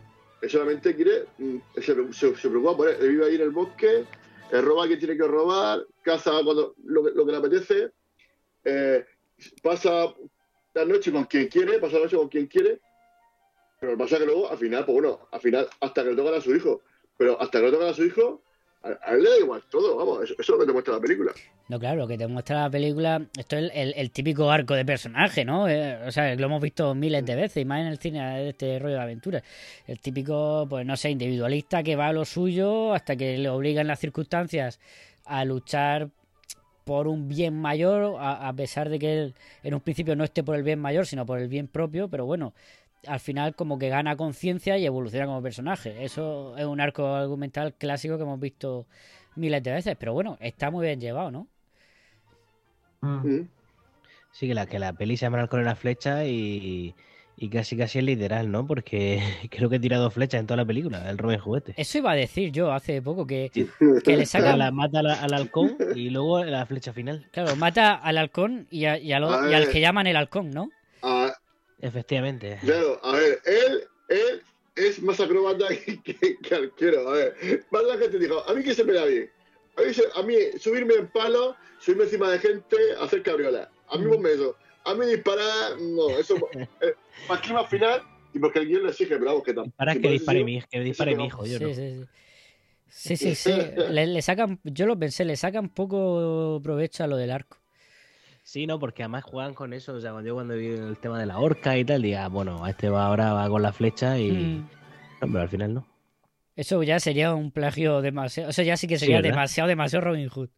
[0.48, 4.04] solamente quiere, mm, se, se- se preocupa por él, él vive ahí en el bosque,
[4.50, 7.92] roba a quien tiene que robar, caza cuando, lo, que- lo que le apetece,
[8.64, 9.04] eh,
[9.62, 10.14] pasa
[10.74, 12.80] la noche con quien quiere, pasa la noche con quien quiere,
[13.80, 16.35] pero que pasa que luego, al final, pues bueno, al final, hasta que le tocan
[16.35, 16.83] a su hijo,
[17.16, 18.43] pero hasta que le tocan a su hijo,
[18.84, 20.94] a, a él le da igual todo, vamos, eso, eso es lo que te muestra
[20.94, 21.32] la película.
[21.68, 24.74] No, claro, lo que te muestra la película, esto es el, el- el típico arco
[24.74, 25.66] de personaje, ¿no?
[25.68, 28.48] Eh, o sea, lo hemos visto miles de veces, y más en el cine de
[28.50, 29.42] este rollo de aventuras.
[29.86, 33.86] El típico, pues no sé, individualista que va a lo suyo hasta que le obligan
[33.86, 34.78] las circunstancias
[35.24, 36.10] a luchar
[36.84, 40.42] por un bien mayor, a, a pesar de que él en un principio no esté
[40.44, 42.52] por el bien mayor, sino por el bien propio, pero bueno,
[43.06, 46.04] al final como que gana conciencia y evoluciona como personaje.
[46.04, 48.86] Eso es un arco argumental clásico que hemos visto
[49.36, 51.48] miles de veces, pero bueno, está muy bien llevado, ¿no?
[54.32, 56.94] Sí, que la, que la peli se llama con la flecha y,
[57.36, 58.66] y casi casi es literal, ¿no?
[58.66, 61.74] Porque creo que tira dos flechas en toda la película, el Robin Juguete.
[61.76, 63.50] Eso iba a decir yo hace poco, que,
[64.04, 64.58] le sacan...
[64.58, 67.26] La mata al, al halcón y luego la flecha final.
[67.30, 70.16] Claro, mata al halcón y, a- y a lo- A y al que llaman el
[70.16, 70.70] halcón, ¿no?
[71.84, 72.58] Efectivamente.
[72.62, 74.42] claro, a ver, él, él
[74.76, 77.64] es más acróbata que, que, que arquero, a ver.
[77.70, 79.30] Más la gente dijo, a mí que se me da bien.
[79.76, 83.68] A mí, a mí subirme en palo, subirme encima de gente, hacer cabriolas.
[83.88, 84.56] A mí ponme eso.
[84.84, 86.36] A mí disparar, no, eso
[86.80, 86.94] eh,
[87.28, 89.76] más clima final y porque el guion lo exige, pero vamos, que tampoco.
[89.76, 91.74] Para que dispare mi, que dispare mi hijo, yo Sí, no.
[91.74, 92.04] sí, sí.
[92.88, 93.52] Sí, sí, sí.
[93.90, 97.58] Le, le sacan, yo lo pensé, le sacan poco provecho a lo del arco.
[98.44, 99.94] Sí, no, porque además juegan con eso.
[99.94, 102.62] O sea, cuando yo cuando vi el tema de la horca y tal, diga, bueno,
[102.62, 104.30] a este va ahora va con la flecha y.
[104.30, 104.68] Mm.
[105.22, 105.87] No, pero al final no.
[106.54, 108.50] Eso ya sería un plagio demasiado.
[108.50, 110.50] Eso ya sí que sería demasiado, demasiado Robin Hood.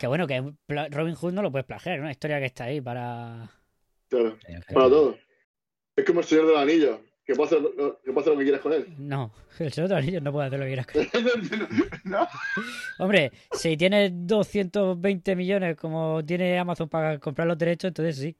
[0.00, 0.52] Que bueno, que
[0.90, 3.48] Robin Hood no lo puedes plagiar, es una historia que está ahí para.
[4.08, 4.36] Claro,
[4.74, 5.16] para todo.
[5.94, 8.44] Es como el Señor del Anillo, que puede hacer lo, que, puede hacer lo que
[8.44, 8.86] quieras con él.
[8.96, 11.88] No, el Señor de los Anillos no puede hacer lo que quieras con él.
[12.04, 12.26] no.
[12.98, 18.36] Hombre, si tienes 220 millones como tiene Amazon para comprar los derechos, entonces sí.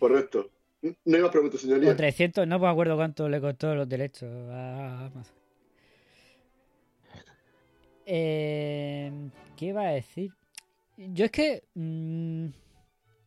[0.00, 0.50] Correcto.
[0.82, 1.92] No hay más preguntas, señoría.
[1.92, 5.36] O 300, no me acuerdo cuánto le costó los derechos a Amazon.
[8.04, 9.12] Eh,
[9.56, 10.32] ¿Qué iba a decir?
[10.96, 12.46] Yo es que mm,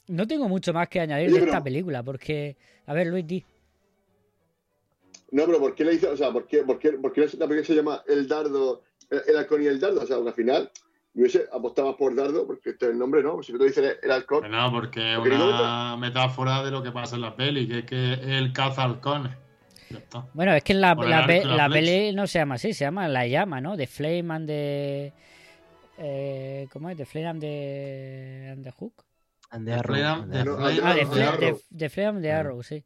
[0.10, 2.58] no tengo mucho más que añadir Oye, de pero- esta película, porque...
[2.88, 3.44] A ver, Luis, di.
[5.32, 7.48] No, pero ¿por qué le dice, o sea, por qué, por qué, por qué la
[7.48, 8.82] película se llama El Dardo,
[9.12, 10.02] el, el halcón y el dardo?
[10.02, 10.72] O sea, al final
[11.14, 13.42] yo hubiese apostado por dardo, porque este es el nombre, ¿no?
[13.44, 14.50] Si tú dices el, halcón.
[14.50, 18.14] No, porque es una metáfora de lo que pasa en la peli, que es que
[18.38, 19.34] él caza halcones.
[20.34, 23.26] Bueno, es que en la, la, la peli no se llama así, se llama La
[23.28, 23.76] Llama, ¿no?
[23.78, 25.14] De Flame and de...
[25.98, 26.98] eh, ¿Cómo es?
[26.98, 28.94] ¿The Flame and the, and the Hook?
[29.52, 31.40] And the Arrow, Ah, The, and the Fla- Arrow.
[31.40, 32.84] The- The Flame and the Arrow, sí.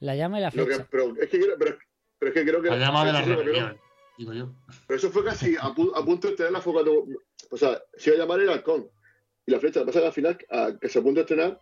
[0.00, 0.86] La llama y la que- flecha.
[0.90, 1.78] pero, es que, creo- pero,
[2.18, 2.68] pero es que creo que.
[2.70, 3.78] La llama de la rebelión,
[4.18, 4.54] digo yo.
[4.86, 6.82] Pero eso fue casi a, pu- a punto de tener la foca.
[6.82, 7.16] de-
[7.50, 8.88] O sea, se iba a llamar el halcón.
[9.46, 9.80] Y la flecha.
[9.80, 11.60] Lo que pasa es que al final, a- que se a punto de estrenar,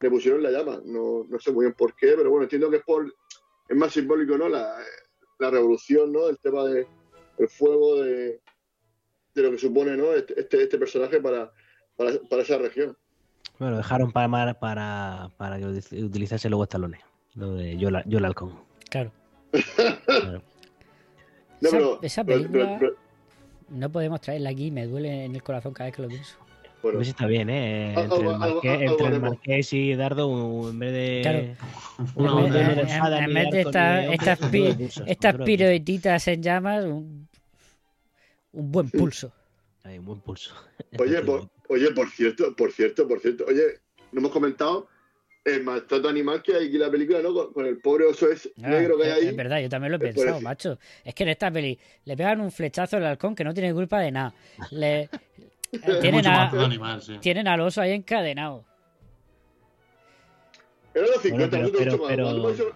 [0.00, 0.80] le pusieron la llama.
[0.84, 3.12] No, no sé muy bien por qué, pero bueno, entiendo que es por.
[3.68, 4.48] Es más simbólico, ¿no?
[4.48, 4.76] La,
[5.38, 6.28] la revolución, ¿no?
[6.28, 6.86] El tema de,
[7.38, 8.40] del fuego, de,
[9.34, 10.12] de lo que supone, ¿no?
[10.12, 11.52] Este, este, este personaje para,
[11.96, 12.96] para, para esa región.
[13.60, 16.98] Bueno, dejaron para, para, para que util- utilizase luego Stallone.
[17.34, 18.58] Lo de Yola, Yola Halcón.
[18.88, 19.12] Claro.
[20.06, 20.42] Claro.
[21.60, 22.96] No, Esa, pero- esa pero- película pero-
[23.68, 26.36] no podemos traerla aquí, me duele en el corazón cada vez que lo pienso.
[26.82, 27.94] Bueno, Pues está bien, ¿eh?
[27.94, 31.20] Algo- Entre el marqués, algo entre el marqués y Dardo, en vez de.
[31.22, 32.08] Claro.
[32.14, 34.76] Una En vez- de en- espada, en ni vez de arco, esta- ni- estas, pi-
[35.06, 37.28] estas piruetitas en llamas, un,
[38.52, 39.30] un buen pulso.
[39.84, 40.54] Hay un buen pulso.
[40.98, 43.44] Oye, por, oye, por cierto, por cierto, por cierto.
[43.48, 43.62] Oye,
[44.12, 44.88] no hemos comentado
[45.44, 47.32] el maltrato animal que hay aquí en la película, ¿no?
[47.32, 49.26] Con, con el pobre oso ese Ah, negro que hay es, ahí.
[49.28, 50.78] es verdad, yo también lo he Me pensado, parece- macho.
[51.04, 54.00] Es que en esta peli le pegan un flechazo al halcón que no tiene culpa
[54.00, 54.34] de nada.
[54.70, 55.08] Le, eh,
[55.72, 57.16] Es tienen, a- animal, sí.
[57.20, 58.64] tienen al oso ahí encadenado.
[60.92, 62.74] Era los 50 pero- minutos pero-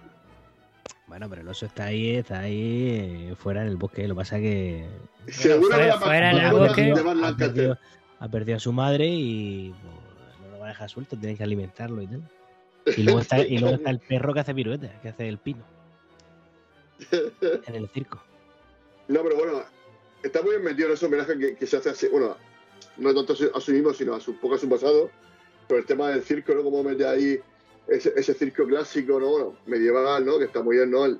[1.07, 4.07] Bueno, pero el oso está ahí, está ahí eh, fuera en el bosque.
[4.07, 4.85] Lo que pasa que
[5.27, 6.93] Seguro fuera- fuera en el bosque.
[8.25, 11.43] Ha perdido, a su madre y pues, no lo va a dejar suelto, tienen que
[11.43, 12.23] alimentarlo y tal.
[12.97, 15.63] Y luego está, y luego está el perro que hace piruetas, que hace el pino
[17.11, 18.21] en el circo.
[19.07, 19.63] No, pero bueno,
[20.23, 22.07] está muy bien metido en ese homenaje que, que se hace así.
[22.07, 22.37] Bueno,
[22.97, 25.09] no tanto a su- mismo, sino a su poco a su pasado.
[25.67, 26.63] Pero el tema del circo, ¿no?
[26.63, 27.39] Como mete ahí
[27.87, 29.29] ese, circo clásico, ¿no?
[29.29, 30.37] Bueno, medieval, ¿no?
[30.37, 31.19] Que está muy bien, ¿no?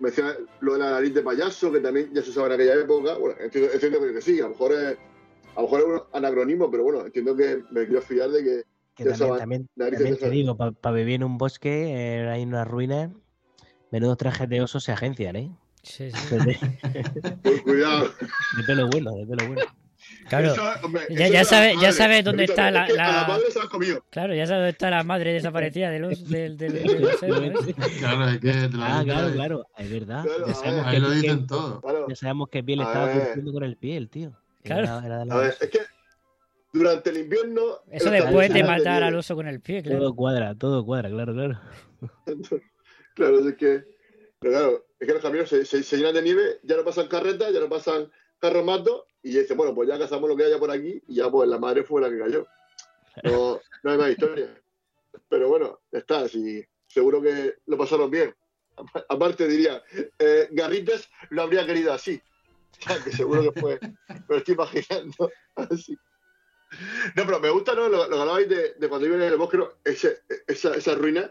[0.00, 3.14] Menciona lo de la nariz de payaso, que también ya se usaba en aquella época.
[3.14, 4.98] Bueno, entiendo, entiendo que sí, a lo mejor es,
[5.54, 8.62] a lo mejor es un anacronismo, pero bueno, entiendo que me quiero fiar de que
[8.94, 13.10] Que también, de te digo, para vivir en un bosque, eh, hay unas ruinas,
[13.90, 15.50] menudos trajes de oso se agencian, ¿eh?
[15.82, 16.16] Sí, sí.
[16.28, 16.56] Pues de,
[17.42, 18.04] Pues cuidado.
[18.56, 19.62] de pelo bueno, de pelo bueno.
[20.28, 23.50] Claro, Eso, hombre, ya, ya es sabe, la ya sabe dónde está la, que madre
[23.50, 24.04] se comido.
[24.10, 27.74] Claro, ya sabe dónde está la madre desaparecida del oso- del, del, del cerdo ese.
[27.98, 30.24] Claro, es que te Ah, claro, claro, es verdad.
[30.24, 31.82] Claro, Ya sabemos, ver, Ahí que, lo que- dicen todo.
[32.08, 34.32] Ya sabemos que Biel estaba cumpliendo con el pie, el tío.
[34.62, 34.82] Claro.
[34.84, 35.80] Era- era de la- A ver, es que
[36.72, 37.80] durante el invierno.
[37.90, 39.98] Eso después de matar al oso con el pie, claro.
[39.98, 41.60] Todo cuadra, todo cuadra, claro, claro.
[43.14, 43.84] Claro, es que.
[44.38, 47.06] Pero claro, es que los camiones se, se- se llenan de nieve, ya no pasan
[47.08, 48.10] carretas, ya no pasan
[48.40, 51.30] carros matos, y dice, bueno, pues ya cazamos lo que haya por aquí, y ya
[51.30, 52.46] pues la madre fue la que cayó.
[53.22, 54.48] No, no hay más historia.
[55.28, 58.34] Pero bueno, ya está, si, seguro que lo pasaron bien.
[58.76, 59.82] Apa- Aparte diría,
[60.18, 62.20] eh, Garrites lo habría querido así.
[63.04, 63.78] Que seguro que fue.
[64.08, 65.96] Me lo estoy imaginando así.
[67.16, 67.88] No, pero me gusta ¿no?
[67.88, 69.68] lo, lo que hablabais de, de cuando viven en el bosque, ¿no?
[69.84, 71.30] Ese- esa, esa ruina,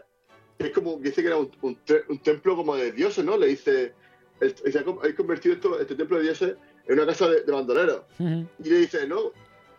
[0.58, 1.78] es como, que dice que era un, un
[2.08, 3.36] un templo como de dioses, ¿no?
[3.36, 3.92] Le dice,
[4.40, 8.02] el- dice, habéis convertido esto, este templo de dioses en una casa de, de bandoleros.
[8.20, 8.46] Ujú.
[8.60, 9.32] Y le dice, no,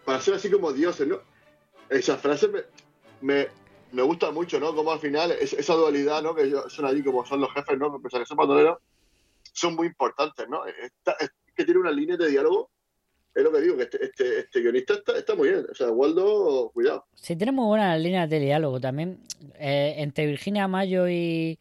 [0.03, 1.21] para ser así como dioses, ¿no?
[1.89, 2.61] Esa frase me,
[3.21, 3.47] me,
[3.93, 4.75] me gusta mucho, ¿no?
[4.75, 6.35] Como al final, es- esa dualidad, ¿no?
[6.35, 8.01] Que ellos son allí como son los jefes, ¿no?
[8.01, 8.79] Pese a que son bandoleros,
[9.53, 10.63] son muy importantes, ¿no?
[11.83, 12.71] Que tiene una línea de diálogo,
[13.35, 15.65] es lo que digo, que este, este, este guionista está, está muy bien.
[15.71, 17.05] O sea, Waldo, cuidado.
[17.15, 19.19] Sí, tenemos buenas líneas de diálogo también.
[19.55, 21.57] Eh, entre Virginia Mayo y,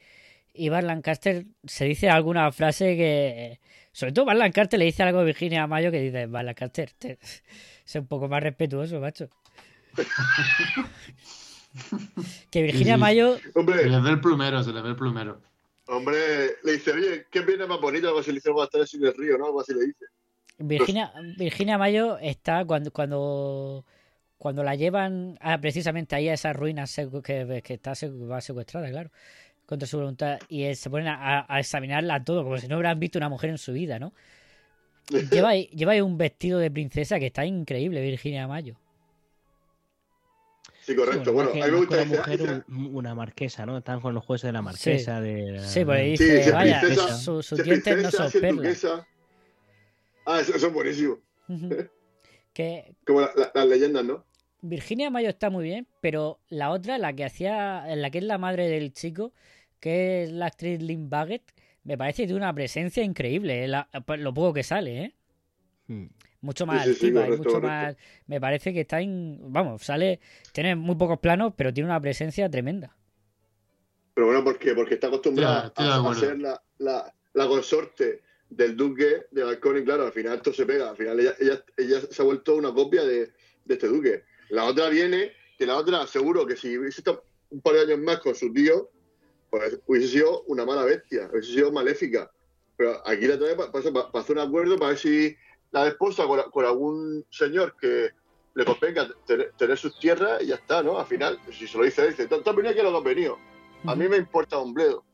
[0.52, 3.58] y Bart Lancaster se dice alguna frase que.
[3.94, 7.18] Sobre todo Bart Lancaster le dice algo a Virginia Mayo que dice: Bart Lancaster, te-
[7.84, 9.28] sé un poco más respetuoso, macho.
[12.50, 13.00] que Virginia Sí, sí.
[13.00, 13.38] Mayo.
[13.38, 15.40] Se Hombre, les ve el plumero, se les ve el plumero.
[15.86, 18.08] Hombre, le dice, oye, ¿qué viene más bonito?
[18.08, 19.46] Algo así le dice, a estar el río, ¿no?
[19.46, 20.06] Algo así le dice.
[20.58, 23.84] Virginia, Virginia Mayo está cuando, cuando,
[24.38, 27.92] cuando la llevan a, precisamente ahí a esas ruinas que, que está
[28.30, 29.10] va secuestrada, claro,
[29.66, 33.00] contra su voluntad, y eh, se ponen a, a examinarla todo, como si no hubieran
[33.00, 34.12] visto una mujer en su vida, ¿no?
[35.30, 38.76] Lleva lleva ahí un vestido de princesa que está increíble, Virginia Mayo.
[40.82, 41.24] Sí, correcto.
[41.26, 43.78] Sí, bueno, que- a mí me gusta una mujer, un- una marquesa, ¿no?
[43.78, 45.20] Están con los jueces de la marquesa.
[45.20, 48.84] De la- Sí, porque Sí, dice, vaya, princesa, su- sus ser dientes no son perlas.
[50.26, 51.18] Ah, eso, eso es buenísimo.
[52.52, 54.24] Que Como la- la- las leyendas, ¿no?
[54.60, 58.38] Virginia Mayo está muy bien, pero la otra, la que hacía, la que es la
[58.38, 59.32] madre del chico,
[59.80, 61.42] que es la actriz Lynn Baggett,
[61.82, 65.14] me parece que tiene una presencia increíble, eh, la- pues, lo poco que sale, ¿eh?
[65.88, 66.06] Hmm.
[66.42, 67.66] Mucho más Sí, sí, sí, altiva y mucho correcto.
[67.68, 67.96] más.
[68.26, 69.38] Me parece que está en.
[69.52, 70.20] Vamos, sale.
[70.52, 72.94] Tiene muy pocos planos, pero tiene una presencia tremenda.
[74.14, 74.74] Pero bueno, ¿por qué?
[74.74, 80.04] Porque está acostumbrada a, ser la, la, la consorte del duque de Balcón y claro,
[80.04, 80.90] al final esto se pega.
[80.90, 83.32] Al final ella, ella, ella se ha vuelto una copia de,
[83.64, 84.24] de este duque.
[84.50, 88.00] La otra viene, que la otra seguro que si hubiese estado un par de años
[88.00, 88.90] más con su tío,
[89.48, 92.30] pues hubiese sido una mala bestia, hubiese sido maléfica.
[92.76, 93.70] Pero aquí la trae para,
[94.14, 95.36] hacer un acuerdo para ver si
[95.72, 98.10] la esposa con, con algún señor que
[98.54, 100.98] le convenga tener, tener, sus tierras y ya está, ¿no?
[100.98, 103.38] Al final, si se lo dice, dice, has venido que lo has venido.
[103.86, 105.04] A mí me importa un bledo.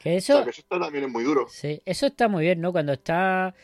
[0.00, 1.46] Que eso, o sea, que eso también es muy duro.
[1.50, 2.72] Sí, eso está muy bien, ¿no?
[2.72, 3.54] Cuando está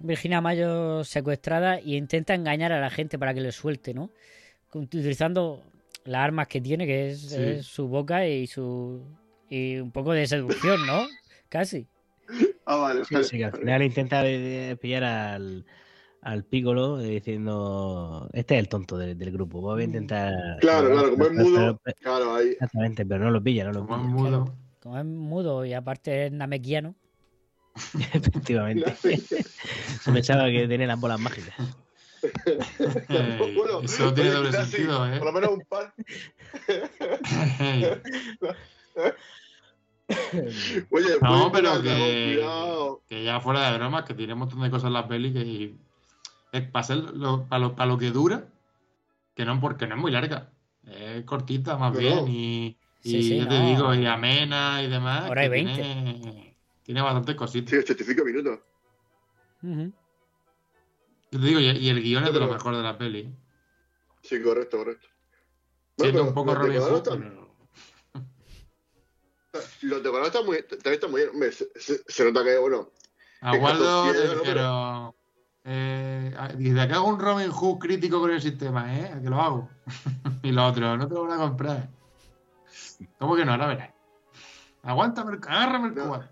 [0.00, 4.10] Virginia Mayo secuestrada y intenta engañar a la gente para que le suelte, ¿no?
[4.72, 5.62] Utilizando
[6.04, 7.36] las armas que tiene, que es, sí.
[7.40, 9.02] es su boca y su
[9.48, 11.06] y un poco de seducción, ¿no?
[11.48, 11.86] Casi.
[12.66, 13.04] Ah, vale.
[13.04, 14.22] Sí, sí, que al final intenta
[14.80, 15.64] pillar al,
[16.20, 21.10] al Piccolo diciendo este es el tonto del, del grupo voy a intentar claro claro
[21.12, 22.48] como es mudo claro ahí.
[22.48, 24.08] exactamente pero no lo pilla no lo como pilla.
[24.08, 24.44] es mudo.
[24.44, 26.96] Claro, como es mudo y aparte es namequiano.
[28.12, 28.96] Efectivamente.
[30.00, 31.54] Se me echaba que tenía las bolas mágicas.
[33.08, 35.18] Bueno, eso tiene doble sentido, ¿eh?
[35.18, 35.94] Por lo menos un par.
[40.90, 43.02] Oye, No, pero que, cuidado.
[43.08, 45.74] que ya fuera de bromas, que tiene un montón de cosas en la peli que
[46.52, 48.48] es para, ser lo, para, lo, para lo que dura,
[49.34, 50.52] que no, porque no es muy larga.
[50.84, 55.28] Es cortita más bien y, y Sí, sí, yo te digo, y amena y demás.
[55.28, 55.74] Hora y que 20.
[55.74, 57.70] Tiene, tiene bastantes cositas.
[57.70, 58.60] Sí, 85 minutos.
[59.62, 59.92] Ujú.
[61.32, 63.34] Yo te digo, y, y el guion es de lo mejor de la peli.
[64.22, 65.08] Sí, correcto, correcto.
[65.98, 67.45] Siendo pero un poco Robin Hood,
[69.82, 71.30] Los decorados están muy, también están muy bien.
[71.34, 72.90] Hombre, se, se- se nota que, bueno,
[73.40, 74.12] Aguardo,
[74.44, 75.14] pero.
[75.68, 79.12] Eh, desde que hago un Robin Hood crítico con el sistema, ¿eh?
[79.22, 79.68] Que lo hago.
[80.42, 81.88] y lo otro, no te lo van a comprar.
[83.18, 83.52] ¿Cómo que no?
[83.52, 83.90] Ahora verás.
[84.82, 86.24] Aguántame, el- agárrame el No.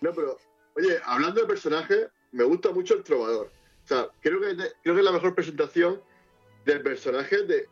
[0.00, 0.36] No, pero,
[0.76, 3.50] oye, hablando de personajes, me gusta mucho el trovador.
[3.84, 6.00] O sea, creo que, creo que es la mejor presentación
[6.64, 7.68] del personaje de,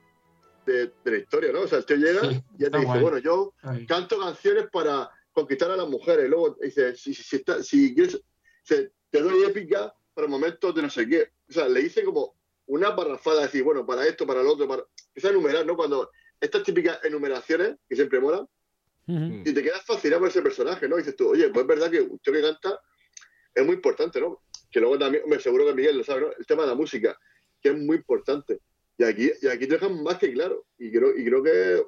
[0.72, 1.62] de, de la historia, ¿no?
[1.62, 3.00] O sea, el tío llega Sí, y ya te dice, guay.
[3.02, 3.86] bueno, yo Ay.
[3.86, 6.26] canto canciones para conquistar a las mujeres.
[6.26, 8.20] Y luego dice, si, si, si, está- si quieres,
[8.62, 11.30] se- te doy épica para momentos de no sé qué.
[11.48, 14.82] O sea, le hice como una parrafada, decir, bueno, para esto, para lo otro, para...
[15.08, 15.74] Empieza a enumerar, ¿no?
[15.76, 16.10] Cuando
[16.40, 18.46] estas típicas enumeraciones, que siempre molan,
[19.06, 20.96] y te quedas fascinado por ese personaje, ¿no?
[20.96, 22.78] Y dices tú, oye, pues es verdad que un tío que canta
[23.54, 24.42] es muy importante, ¿no?
[24.70, 26.26] Que luego también, me seguro que Miguel lo sabe, ¿no?
[26.38, 27.18] El tema de la música,
[27.62, 28.60] que es muy importante.
[28.98, 30.64] Y aquí, y aquí te dejan más que claro.
[30.78, 31.82] Y creo, y creo que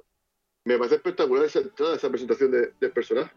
[0.64, 3.32] me parece espectacular esa entrada, esa presentación de- del personaje.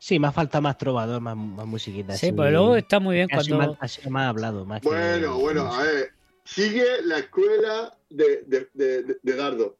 [0.00, 2.36] sí más falta más trovador más, más musiquita Sí, así.
[2.36, 3.56] pero luego está muy bien cuando.
[3.58, 6.10] más, así más hablado más que- Bueno, bueno, a ver.
[6.44, 9.76] Sigue la escuela de, de, de- de- de Dardo.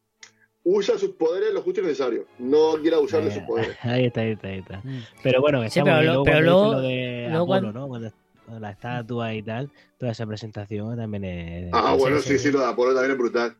[0.64, 2.26] Usa sus poderes lo justo y necesario.
[2.38, 3.76] No quiera usar de sus poderes.
[3.82, 4.78] Ahí está, ahí está, ahí está.
[4.84, 5.02] Mm.
[5.22, 7.46] Pero bueno, que Sí, pero lo- Luego pero cuando luego- dice lo de luego Apolo,
[7.46, 7.88] cuando- ¿no?
[7.88, 8.09] Cuando
[8.61, 11.70] la estatua y tal, toda esa presentación también es...
[11.72, 13.57] Ah, es- bueno, sí, sí, lo de Apolo también es brutal.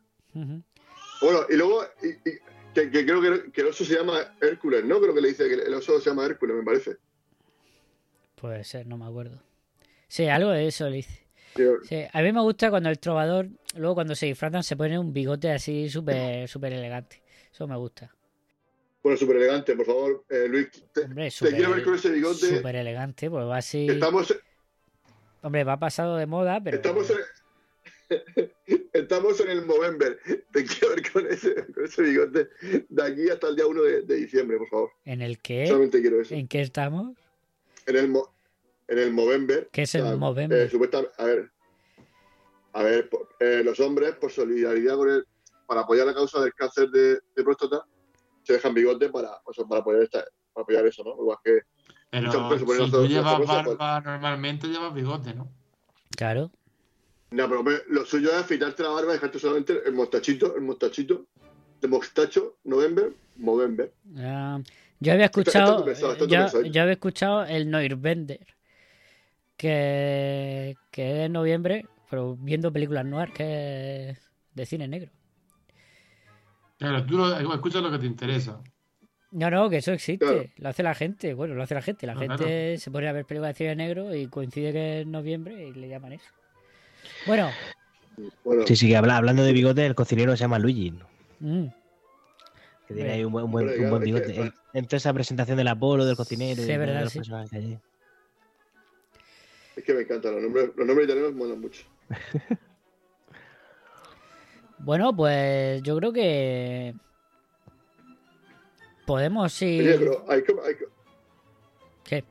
[1.21, 2.39] Bueno, y luego, y- y-
[2.75, 5.01] que, que creo que, que el oso se llama Hércules, ¿no?
[5.01, 6.97] Creo que le dice que el oso se llama Hércules, me parece.
[8.37, 9.43] Puede ser, no me acuerdo.
[10.07, 11.27] Sí, algo de eso le hice.
[11.83, 15.13] Sí, a mí me gusta cuando el trovador, luego cuando se disfrazan, se pone un
[15.13, 17.21] bigote así súper súper elegante.
[17.53, 18.15] Eso me gusta.
[19.03, 20.69] Bueno, súper elegante, por favor, eh, Luis.
[20.93, 22.57] Te, Hombre, te quiero ver con ese bigote.
[22.57, 23.87] Súper elegante, pues va así.
[23.89, 24.33] Estamos,
[25.43, 26.77] Hombre, va pasado de moda, pero.
[26.77, 27.19] estamos, en,
[28.93, 30.19] estamos en el Movember.
[30.53, 32.49] Te quiero ver con ese, con ese bigote
[32.89, 34.91] de aquí hasta el día 1 de, de diciembre, por favor.
[35.05, 35.67] ¿En el qué?
[35.67, 36.35] Solamente quiero eso.
[36.35, 37.17] ¿En qué estamos?
[37.87, 38.35] En el, mo-
[38.89, 39.69] en el Movember.
[39.73, 40.59] ¿Qué es el o sea, Movember?
[40.67, 41.51] eh, supuestamente, a ver.
[42.73, 43.09] A ver,
[43.41, 45.25] eh, los hombres, por solidaridad con el,
[45.67, 47.83] para apoyar la causa del cáncer de, de próstata,
[48.43, 51.13] se dejan bigote para, o sea, para, apoyar esta, para apoyar eso, ¿no?
[51.13, 51.61] Igual que
[52.11, 55.51] Pero si tú llevas famosos, pues- barba, normalmente llevas bigote, ¿no?
[56.17, 56.51] Claro.
[57.31, 60.63] No, pero hombre, lo suyo es afeitarte la barba y dejarte solamente el mostachito, el
[60.63, 61.27] mostachito,
[61.81, 63.93] de mostacho, November, Movember.
[64.17, 64.59] Ah,
[64.99, 65.87] yo había esto escuchado.
[65.89, 66.39] esto tú yo,
[66.83, 68.47] había escuchado el Noirbender.
[69.57, 74.19] Que, que es de noviembre, pero viendo películas noir, que es
[74.55, 75.11] de cine negro.
[76.79, 78.63] Claro, tú lo- escuchas lo que te interesa.
[79.31, 80.25] No, no, que eso existe.
[80.25, 80.45] Claro.
[80.57, 81.35] Lo hace la gente.
[81.35, 82.07] Bueno, lo hace la gente.
[82.07, 82.79] La No, gente claro.
[82.81, 85.89] se pone a ver películas de cine negro y coincide que es noviembre y le
[85.89, 86.29] llaman eso.
[87.27, 87.51] Bueno,
[88.45, 91.07] Bueno, Sí, sí, que habla, hablando de bigote, el cocinero se llama Luigi, ¿no?
[91.41, 91.67] mm,
[92.89, 94.51] que tiene ahí un buen, un buen, Hombre, un buen claro, es bigote.
[94.73, 97.19] que- Entre esa presentación del Apolo, del cocinero y Sí, de verdad, los sí.
[97.19, 97.79] personajes allí.
[99.77, 101.83] es que me encantan los nombres, los nombres italianos molan mucho.
[104.79, 106.95] bueno, pues yo creo que
[109.09, 109.81] podemos ir.
[109.83, 110.85] Oye, pero hay, que- hay que-
[112.05, 112.25] ¿Qué?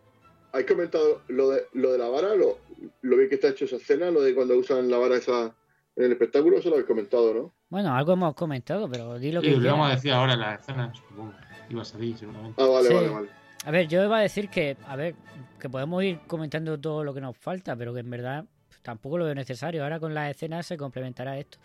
[0.53, 2.35] ¿Has comentado lo de, lo de la vara?
[2.35, 2.59] ¿Lo,
[3.01, 4.11] ¿Lo bien que está hecho esa escena?
[4.11, 5.55] ¿Lo de cuando usan la vara esa
[5.95, 6.57] en el espectáculo?
[6.57, 7.53] Eso lo habéis comentado, ¿no?
[7.69, 9.73] Bueno, algo hemos comentado, pero di lo que Sí, lo quieras.
[9.77, 11.33] vamos a decir ahora en la escena, supongo.
[11.69, 12.61] Iba a salir, seguramente.
[12.61, 12.93] Ah, vale, Sí.
[12.93, 13.29] vale, vale.
[13.65, 15.15] A ver, yo iba a decir que, a ver,
[15.59, 18.45] que podemos ir comentando todo lo que nos falta, pero que en verdad
[18.83, 19.83] tampoco lo veo necesario.
[19.83, 21.57] Ahora con las escenas se complementará esto.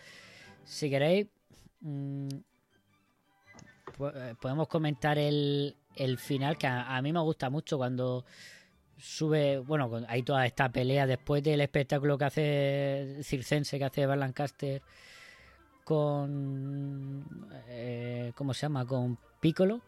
[0.65, 1.29] Si queréis,
[1.81, 2.29] mm,
[3.93, 8.25] podemos comentar el, el final, que a, a mí me gusta mucho cuando
[8.99, 14.21] sube, bueno, hay toda esta pelea después del espectáculo que hace circense, que hace Van
[14.21, 14.81] Lancaster
[15.85, 17.25] con,
[17.69, 18.87] eh, ¿cómo se llama?
[18.87, 19.81] Con Piccolo.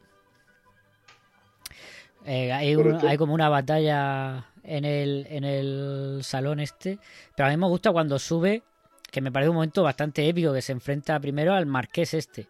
[2.25, 6.99] Eh, hay, un- hay como una batalla en el, en el salón este.
[7.37, 8.63] Pero a mí me gusta cuando sube,
[9.11, 12.49] que me parece un momento bastante épico, que se enfrenta primero al marqués este.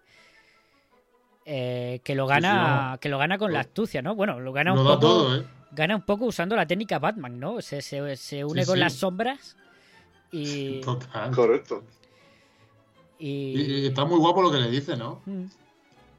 [1.47, 4.15] Eh, que lo gana sí, que lo gana con la astucia, ¿no?
[4.15, 5.45] Bueno, lo gana un da poco todo, ¿eh?
[5.73, 7.61] gana un poco usando la técnica Batman, ¿no?
[7.61, 8.81] Se, se, se une Sí, con sí.
[8.81, 9.57] las sombras
[10.33, 11.31] y, Total.
[11.35, 11.85] Correcto.
[13.19, 15.21] y- Y, y está muy guapo lo que le dice, ¿no?
[15.27, 15.45] Mm.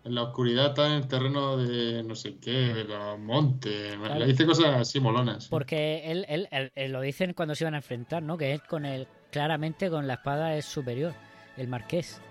[0.05, 3.95] En la oscuridad está en el terreno de no sé qué, de los montes.
[3.95, 4.19] Claro.
[4.19, 5.47] Le dice cosas así molonas.
[5.47, 8.37] Porque él, él- él- él lo dicen cuando se iban a enfrentar, ¿no?
[8.37, 11.13] Que él con el, claramente con la espada es superior,
[11.57, 12.21] el marqués.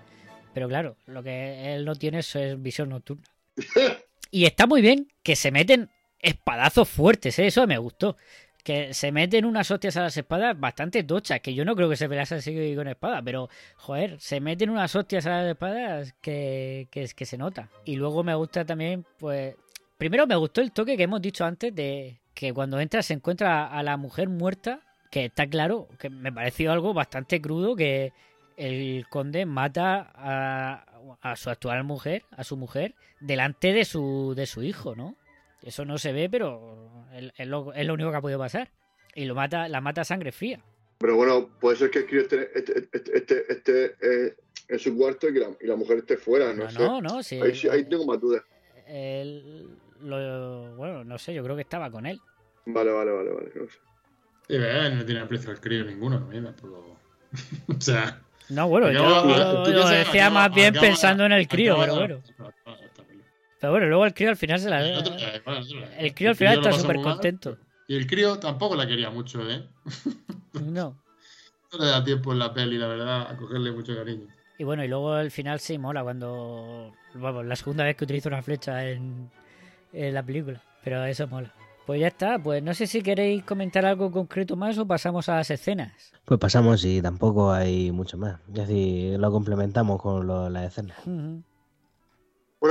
[0.55, 3.23] Pero claro, lo que él no tiene es, es visión nocturna.
[4.31, 5.89] Y está muy bien que se meten
[6.19, 7.47] espadazos fuertes, ¿eh?
[7.47, 8.17] eso me gustó.
[8.63, 11.95] Que se meten unas hostias a las espadas bastante tochas, que yo no creo que
[11.95, 13.47] se pelease así con espada, pero
[13.77, 17.69] joder, se meten unas hostias a las espadas que, que, que se nota.
[17.85, 19.55] Y luego me gusta también, pues,
[19.97, 23.67] Primero me gustó el toque que hemos dicho antes de que cuando entra se encuentra
[23.67, 28.11] a la mujer muerta, que está claro, que me pareció algo bastante crudo que
[28.57, 30.85] el conde mata a,
[31.21, 35.15] a su actual mujer, a su mujer, delante de su, de su hijo, ¿no?
[35.61, 38.69] Eso no se ve, pero es, es lo, es lo único que ha podido pasar.
[39.15, 40.59] Y lo mata, la mata a sangre fría.
[40.97, 44.35] Pero bueno, puede ser que el crío esté, este, este, este- este, eh,
[44.67, 46.79] en su cuarto y, que la, y la mujer esté fuera, no, No, sé.
[46.79, 47.39] no, no, sí.
[47.41, 48.43] ahí, sí- ahí tengo más dudas.
[48.87, 49.69] Él
[50.01, 52.19] lo- bueno, no sé, yo creo que estaba con él.
[52.65, 53.51] Vale, vale, vale, vale.
[53.55, 53.77] no sé.
[54.47, 56.97] Y ve, no tiene precio el crío ninguno, a mí tampoco.
[57.77, 58.21] o sea.
[58.49, 59.03] No, bueno, yo
[59.65, 62.21] lo decía acaba- más bien acaba- pensando en el crío, pero bueno.
[63.59, 64.85] Pero bueno, luego el crío al final se la...
[64.87, 65.61] El, otro- eh, bueno,
[65.97, 67.57] el crío al final está súper contento.
[67.87, 69.63] Y el crío tampoco la quería mucho, ¿eh?
[70.53, 70.95] No.
[71.73, 74.27] No le da tiempo en la peli, la verdad, a cogerle mucho cariño.
[74.57, 76.93] Y bueno, y luego el final sí mola cuando...
[77.15, 79.29] Vamos, la segunda vez que utilizo una flecha en,
[79.91, 80.61] en la película.
[80.83, 81.51] Pero eso mola.
[81.85, 85.35] Pues ya está, pues no sé si queréis comentar algo concreto más o pasamos a
[85.35, 86.13] las escenas.
[86.25, 88.39] Pues pasamos y tampoco hay mucho más.
[88.47, 90.97] Es decir, lo complementamos con lo- las escenas.
[91.05, 91.43] Bueno,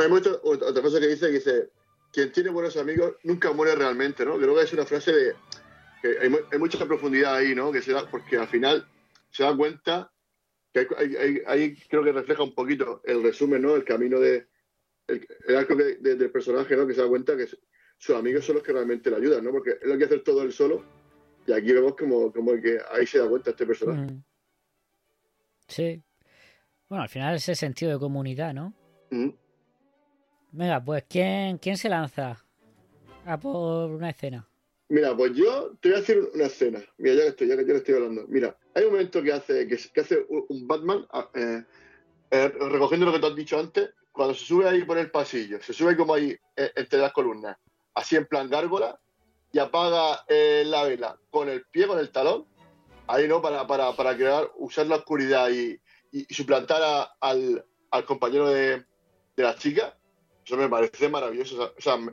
[0.05, 1.71] hay mucho- otra cosa que dice, que dice,
[2.13, 4.37] quien tiene buenos amigos nunca muere realmente, ¿no?
[4.37, 5.33] Creo que es una frase de,
[6.03, 7.71] que hay, mu- hay mucha profundidad ahí, ¿no?
[7.71, 8.85] Que se da, porque al final
[9.31, 10.11] se da cuenta
[10.73, 13.77] que hay- hay- hay- ahí creo que refleja un poquito el resumen, ¿no?
[13.77, 14.49] El camino de,
[15.07, 16.85] el, el arco de- de- del personaje, ¿no?
[16.85, 17.47] Que se da cuenta que
[18.05, 19.51] sus amigos son los que realmente le ayudan, ¿no?
[19.51, 20.85] Porque él lo que hacer todo él solo,
[21.47, 24.15] y aquí vemos como, como que ahí se da cuenta este personaje.
[25.67, 26.03] Sí.
[26.87, 28.75] Bueno, al final ese sentido de comunidad, ¿no?
[29.11, 29.35] Ujú.
[30.53, 32.45] Venga, pues ¿quién, quién se lanza
[33.25, 34.47] a por una escena?
[34.91, 36.85] Mira, pues yo te voy a decir una escena.
[36.99, 38.27] Mira, ya que estoy, ya que ya que estoy hablando.
[38.29, 41.65] Mira, hay un momento que hace, que, que hace un un Batman, ah, eh,
[42.33, 45.59] eh, recogiendo lo que tú has dicho antes, cuando se sube ahí por el pasillo,
[45.63, 47.57] se sube como ahí eh, entre las columnas,
[47.95, 48.99] así en plan gárgola,
[49.53, 52.45] y apaga eh, la vela con el pie, con el talón,
[53.07, 55.79] ahí no, para, para, para crear, usar la oscuridad y,
[56.11, 58.85] y- y suplantar a- al, al compañero de,
[59.37, 59.97] de la chica.
[60.45, 61.73] Eso me parece maravilloso.
[61.77, 62.13] O sea, me,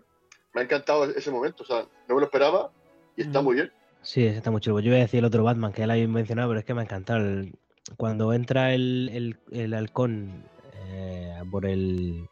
[0.53, 1.63] me ha encantado ese momento.
[1.63, 2.71] O sea, no me lo esperaba
[3.17, 3.71] y está muy bien.
[4.03, 4.79] Sí, está muy chulo.
[4.79, 6.82] Yo iba a decir el otro Batman que él había mencionado, pero es que me
[6.82, 7.19] ha encantado.
[7.19, 7.55] el-
[7.97, 10.43] Cuando entra el, el, el halcón
[10.75, 12.27] eh, por el.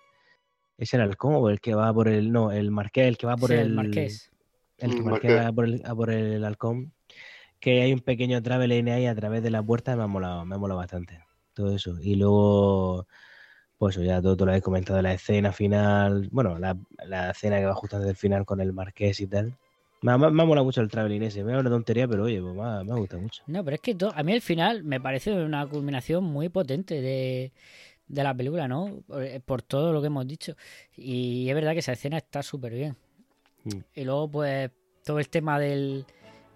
[0.80, 2.32] ¿Es el halcón o el que va por el.
[2.32, 3.60] No, el marqués, el que va por Sí, el.
[3.62, 4.32] el marqués.
[4.78, 5.46] El que Mm, marqués marqués.
[5.46, 6.94] va por el, a por el halcón.
[7.60, 10.56] Que hay un pequeño travel ahí a través de la puerta, me ha molado, me
[10.56, 11.20] ha molado bastante.
[11.54, 11.98] Todo eso.
[12.02, 13.08] Y luego.
[13.78, 16.28] Pues ya todo, todo lo habéis comentado, la escena final.
[16.32, 19.58] Bueno, la, la escena que va justo antes del final con el marqués y tal.
[20.02, 21.44] Me ha, me me ha molado mucho el traveling ese.
[21.44, 23.44] Me da una tontería, pero oye, pues me ha, me ha gustado mucho.
[23.48, 27.02] No, pero es que to- a mí el final me parece una culminación muy potente
[27.02, 27.52] de,
[28.10, 29.01] de la película, ¿no?
[29.07, 30.55] Por, eh, por todo lo que hemos dicho.
[30.97, 32.97] Y es verdad que esa escena está súper bien.
[33.64, 33.80] Mm.
[33.95, 34.72] Y luego, pues,
[35.05, 36.05] todo el tema del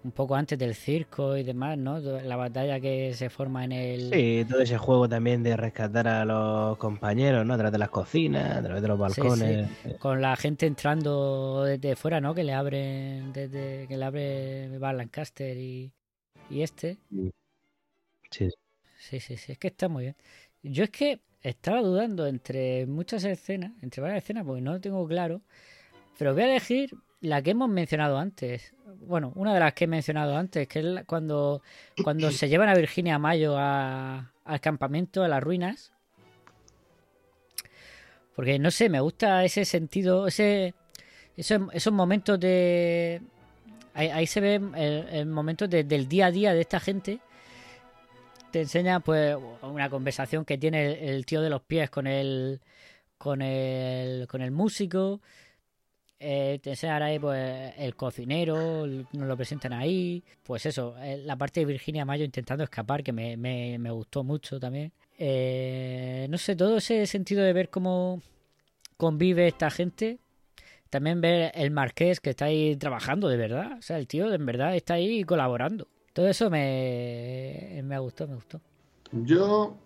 [0.04, 1.98] un poco antes del circo y demás, ¿no?
[1.98, 4.10] La batalla que se forma en el...
[4.12, 7.54] Sí, todo ese juego también de rescatar a los compañeros, ¿no?
[7.54, 9.66] A través de las cocinas, a través de los balcones.
[9.66, 9.94] Sí, sí.
[9.98, 12.34] Con la gente entrando desde fuera, ¿no?
[12.34, 15.90] Que le abre, desde que le abre Bar Lancaster y,
[16.50, 16.98] y este.
[18.30, 18.50] Sí.
[18.98, 20.16] Sí, sí, sí, es que está muy bien.
[20.62, 25.06] Yo es que estaba dudando entre muchas escenas, entre varias escenas, porque no lo tengo
[25.06, 25.42] claro,
[26.18, 26.90] pero voy a elegir
[27.20, 28.74] la que hemos mencionado antes.
[29.06, 31.62] Bueno, una de las que he mencionado antes, que es cuando,
[32.02, 35.92] cuando se llevan a Virginia Mayo a, al campamento, a las ruinas.
[38.34, 40.74] Porque no sé, me gusta ese sentido, ese,
[41.36, 43.20] esos, momentos de.
[43.92, 47.20] Ahí, se ve el, momento de, del día a día de esta gente.
[48.54, 52.60] Te enseña, pues, una conversación que tiene el, tío de los pies con el,
[53.18, 55.20] con el, con el músico.
[56.20, 60.22] Eh, te enseñan ahí pues el cocinero, nos lo presentan ahí.
[60.44, 64.22] Pues eso, eh, la parte de Virginia Mayo intentando escapar, que me, me, me gustó
[64.22, 64.92] mucho también.
[65.18, 68.22] Eh, no sé, todo ese sentido de ver cómo
[68.96, 70.20] convive esta gente.
[70.90, 73.78] También ver el marqués que está ahí trabajando de verdad.
[73.80, 75.88] O sea, el tío en verdad está ahí colaborando.
[76.14, 78.60] Todo eso me, me gustó, me gustó.
[79.12, 79.76] Yo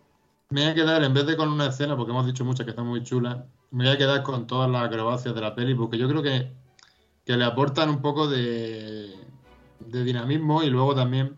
[0.51, 2.71] me voy a quedar, en vez de con una escena, porque hemos dicho muchas que
[2.71, 3.39] están muy chulas,
[3.71, 6.53] me voy a quedar con todas las acrobacias de la peli, porque yo creo que,
[7.25, 9.11] que le aportan un poco de,
[9.81, 11.37] de, dinamismo y luego también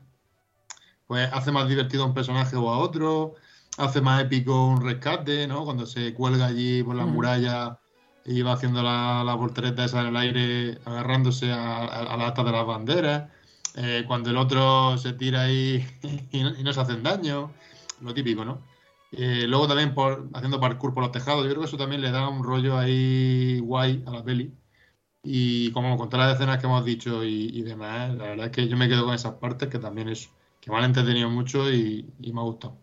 [1.07, 3.35] pues hace más divertido a un personaje o a otro,
[3.79, 5.65] hace más épico un rescate, ¿no?
[5.65, 7.11] Cuando se cuelga allí por la Mm.
[7.13, 7.81] muralla
[8.25, 12.29] y va haciendo la, la voltereta esa en el aire, agarrándose a, a, a la
[12.29, 13.31] asta de las banderas,
[13.77, 15.85] eh, cuando el otro se tira ahí
[16.33, 17.53] y no, y no se hacen daño,
[18.01, 18.63] lo típico, ¿no?
[19.13, 22.11] Eh, luego también por, haciendo parkour por los tejados, yo creo que eso también le
[22.13, 24.53] da un rollo ahí guay a la peli.
[25.23, 28.53] Y como con todas las escenas que hemos dicho y, y demás, la verdad es
[28.53, 31.71] que yo me quedo con esas partes que también es que me han entretenido mucho
[31.71, 32.77] y, y me ha gustado.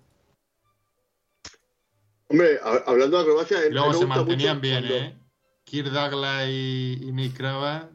[2.30, 5.18] Hombre, a- hablando de acrobacia, luego me se gusta mantenían mucho bien, cuando- ¿eh?
[5.64, 7.90] Kirk Douglas y, y Nick Krava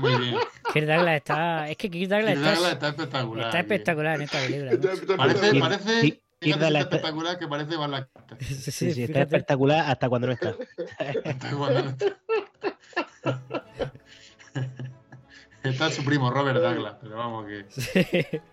[0.00, 0.36] muy bien.
[0.72, 1.68] Kirk Douglas está.
[1.68, 3.46] Es que Kirk Douglas Kirk está, Douglas está espectacular.
[3.46, 4.72] está espectacular en esta película.
[4.72, 5.16] ¿no?
[5.16, 8.38] Parece, parece, Kirk- está Douglas está- espectacular que parece Van Lancaster.
[8.44, 10.54] Sí, Sí, sí, sí, está espectacular hasta cuando no está.
[11.56, 12.16] Cuando no está.
[15.62, 17.66] Está su primo Robert Douglas, pero vamos que.
[17.68, 18.40] Sí.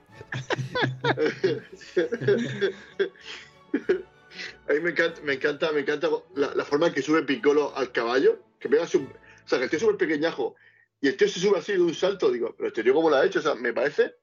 [4.70, 7.76] A mí me encanta, me encanta, me encanta la, la forma en que sube Piccolo
[7.76, 10.56] al caballo, que pega su, o sea, que el tío es súper pequeñajo
[11.02, 13.16] y el tío se sube así de un salto, digo, pero este tío cómo lo
[13.16, 14.16] ha hecho, o sea, me parece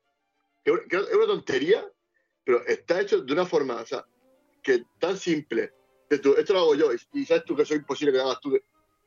[0.64, 1.85] que que es una tontería,
[2.45, 4.05] pero está hecho de una forma, o sea,
[4.62, 5.72] que tan simple,
[6.11, 8.41] esto lo hago yo y, y sabes tú que eso es imposible que lo hagas
[8.41, 8.59] tú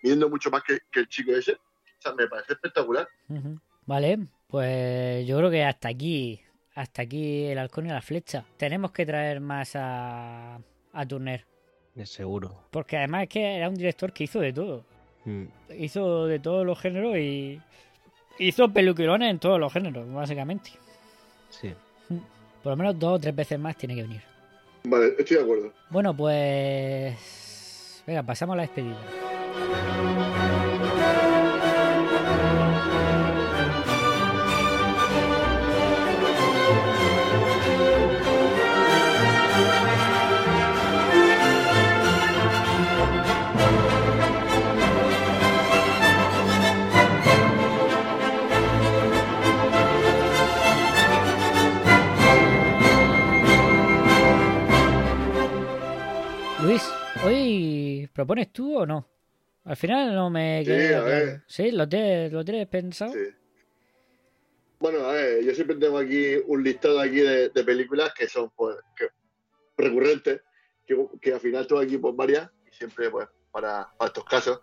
[0.02, 3.08] midiendo mucho más que, que el chico ese, o sea, me parece espectacular.
[3.86, 6.42] Vale, pues yo creo que hasta aquí,
[6.76, 8.46] hasta aquí el halcón y la flecha.
[8.58, 10.60] Tenemos que traer más a,
[10.94, 11.46] a Turner.
[12.04, 12.68] Seguro.
[12.70, 14.86] Porque además es que era un director que hizo de todo.
[15.28, 15.44] Mm.
[15.78, 17.62] Hizo de todos los géneros y
[18.40, 20.72] hizo peluquilones en todos los géneros, básicamente.
[21.50, 21.74] Sí.
[22.64, 24.22] Por lo menos dos o tres veces más tiene que venir.
[24.86, 25.74] Vale, estoy de acuerdo.
[25.90, 28.04] Bueno, pues...
[28.08, 28.96] Venga, pasamos a la despedida.
[57.28, 59.08] ¿Hoy propones tú o no?
[59.66, 61.44] Al final no me Sí, a ver.
[61.48, 61.72] ¿Sí?
[61.72, 63.12] ¿Lo tienes, ¿Lo tienes pensado?
[63.14, 63.20] Sí.
[64.80, 68.52] Bueno, a ver, yo siempre tengo aquí un listado aquí de, de películas que son
[68.56, 69.10] pues que-
[69.78, 70.42] recurrentes,
[70.86, 74.62] que, que al final tengo aquí pues varias, y siempre pues para, para estos casos.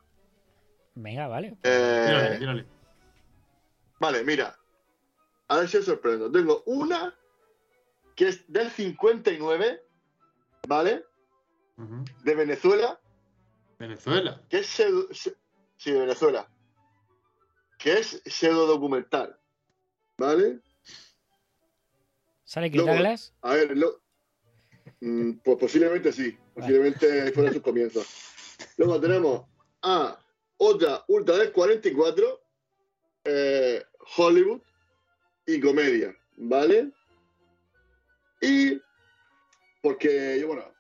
[0.95, 1.57] Venga, vale.
[1.65, 2.67] Eh, Tírale, tírale.
[4.01, 4.57] Vale, mira.
[5.49, 6.31] A ver si os sorprendo.
[6.31, 7.15] Tengo una
[8.15, 9.83] que es del 59,
[10.69, 11.05] ¿vale?
[11.77, 13.01] De Venezuela,
[13.79, 14.41] Venezuela.
[14.49, 15.37] que es pseudo, se-
[15.77, 16.49] sí, de Venezuela,
[17.79, 19.39] que es pseudo documental,
[20.17, 20.61] ¿vale?
[22.45, 23.35] ¿Sale Douglas?
[23.43, 24.01] A ver, lo-
[25.01, 28.07] mm, pues posiblemente sí, posiblemente fuera sus comienzos.
[28.77, 29.47] Luego tenemos
[29.83, 30.19] a
[30.59, 32.41] otra Ultra del 44,
[33.25, 33.83] eh,
[34.17, 34.61] Hollywood
[35.47, 36.93] y comedia, ¿vale?
[38.41, 38.81] Y
[39.83, 40.74] porque yo, bueno,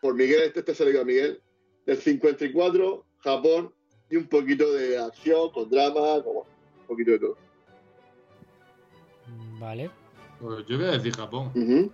[0.00, 1.40] por Miguel, este, este se le dio a Miguel,
[1.86, 3.72] del 54, Japón
[4.10, 7.36] y un poquito de acción, con drama, como un poquito de todo.
[9.58, 9.90] Vale.
[10.40, 11.92] Pues yo voy a decir Japón.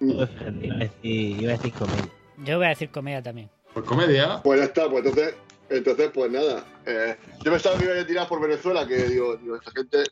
[0.00, 2.10] Iba a decir, iba a decir comedia.
[2.44, 3.50] Yo voy a decir comedia también.
[3.72, 4.40] Pues comedia.
[4.42, 5.34] Pues ya está, pues entonces,
[5.68, 6.64] entonces pues nada.
[6.86, 10.04] Eh, yo pensaba que iba a tirar por Venezuela, que digo, digo esta gente,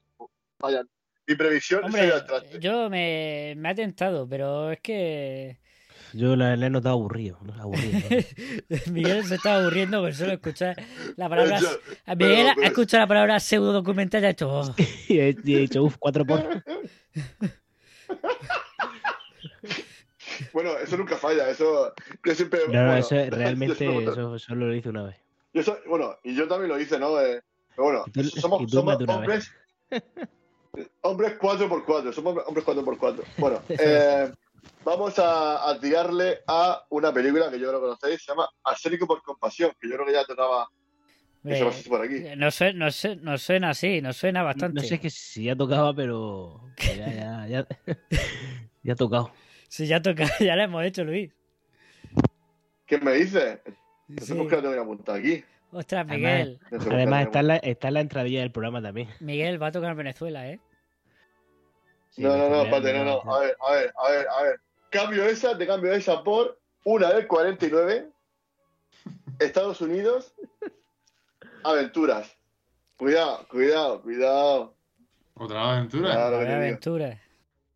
[0.61, 0.88] vayan.
[1.26, 2.11] Mi previsión Hombre,
[2.61, 5.61] yo me, me ha tentado, pero es que
[6.14, 7.38] Yo la, le he notado aburrido.
[7.42, 7.54] ¿no?
[7.54, 7.98] aburrido
[8.68, 8.76] ¿no?
[8.92, 10.76] Miguel se está aburriendo por solo escuchar
[11.16, 11.58] la palabra.
[11.60, 11.68] Yo-
[12.16, 14.50] Miguel pero- ha escuchado la palabra pseudo documental y ha hecho.
[14.50, 14.74] "Oh".
[15.08, 16.42] y he, y he dicho, uff, cuatro por.
[20.52, 21.92] Bueno, eso nunca falla, eso
[22.24, 22.60] yo siempre...
[22.68, 25.16] No, no, bueno, eso yo realmente eso solo lo hice una vez.
[25.52, 27.20] yo soy- bueno, y yo también lo hice, ¿no?
[27.20, 27.40] Eh,
[27.74, 29.50] pero bueno, Y tú- somos, y tú somos hombres...
[31.02, 33.22] hombres 4x4, somos hombres 4x4.
[33.38, 34.32] Bueno, eh,
[34.84, 39.06] vamos a, a tirarle a una película que yo creo que conocéis, se llama Arsénico
[39.06, 40.68] por compasión, que yo creo que ya tocaba
[41.42, 42.22] que se Eh, pasase por aquí.
[42.36, 44.80] No suena, no, su- no suena así, nos suena bastante.
[44.82, 46.60] No sé que si ya tocaba, pero
[46.96, 47.66] ya, ya, ya,
[48.82, 49.32] ya ha tocado.
[49.68, 51.32] Si ya toca, ya la hemos hecho, Luis.
[52.86, 53.58] ¿Qué me dices?
[54.08, 54.26] Sí.
[54.26, 55.44] Tenemos que la tengo que apuntar aquí.
[55.70, 56.60] Ostras, Además, Miguel.
[56.92, 59.08] además está, en la, está en la entradilla del programa también.
[59.20, 60.60] Miguel va a tocar Venezuela, ¿eh?
[62.12, 63.34] Sí, no, no, no, espérate, no, no.
[63.34, 64.60] A ver, a ver, a ver, a ver.
[64.90, 68.08] Cambio esa, te cambio esa por una del 49.
[69.40, 70.34] Estados Unidos.
[71.64, 72.36] Aventuras.
[72.96, 74.74] Cuidado, cuidado, cuidado.
[75.34, 76.12] Otra aventura.
[76.12, 76.52] Claro digo.
[76.52, 77.20] aventura.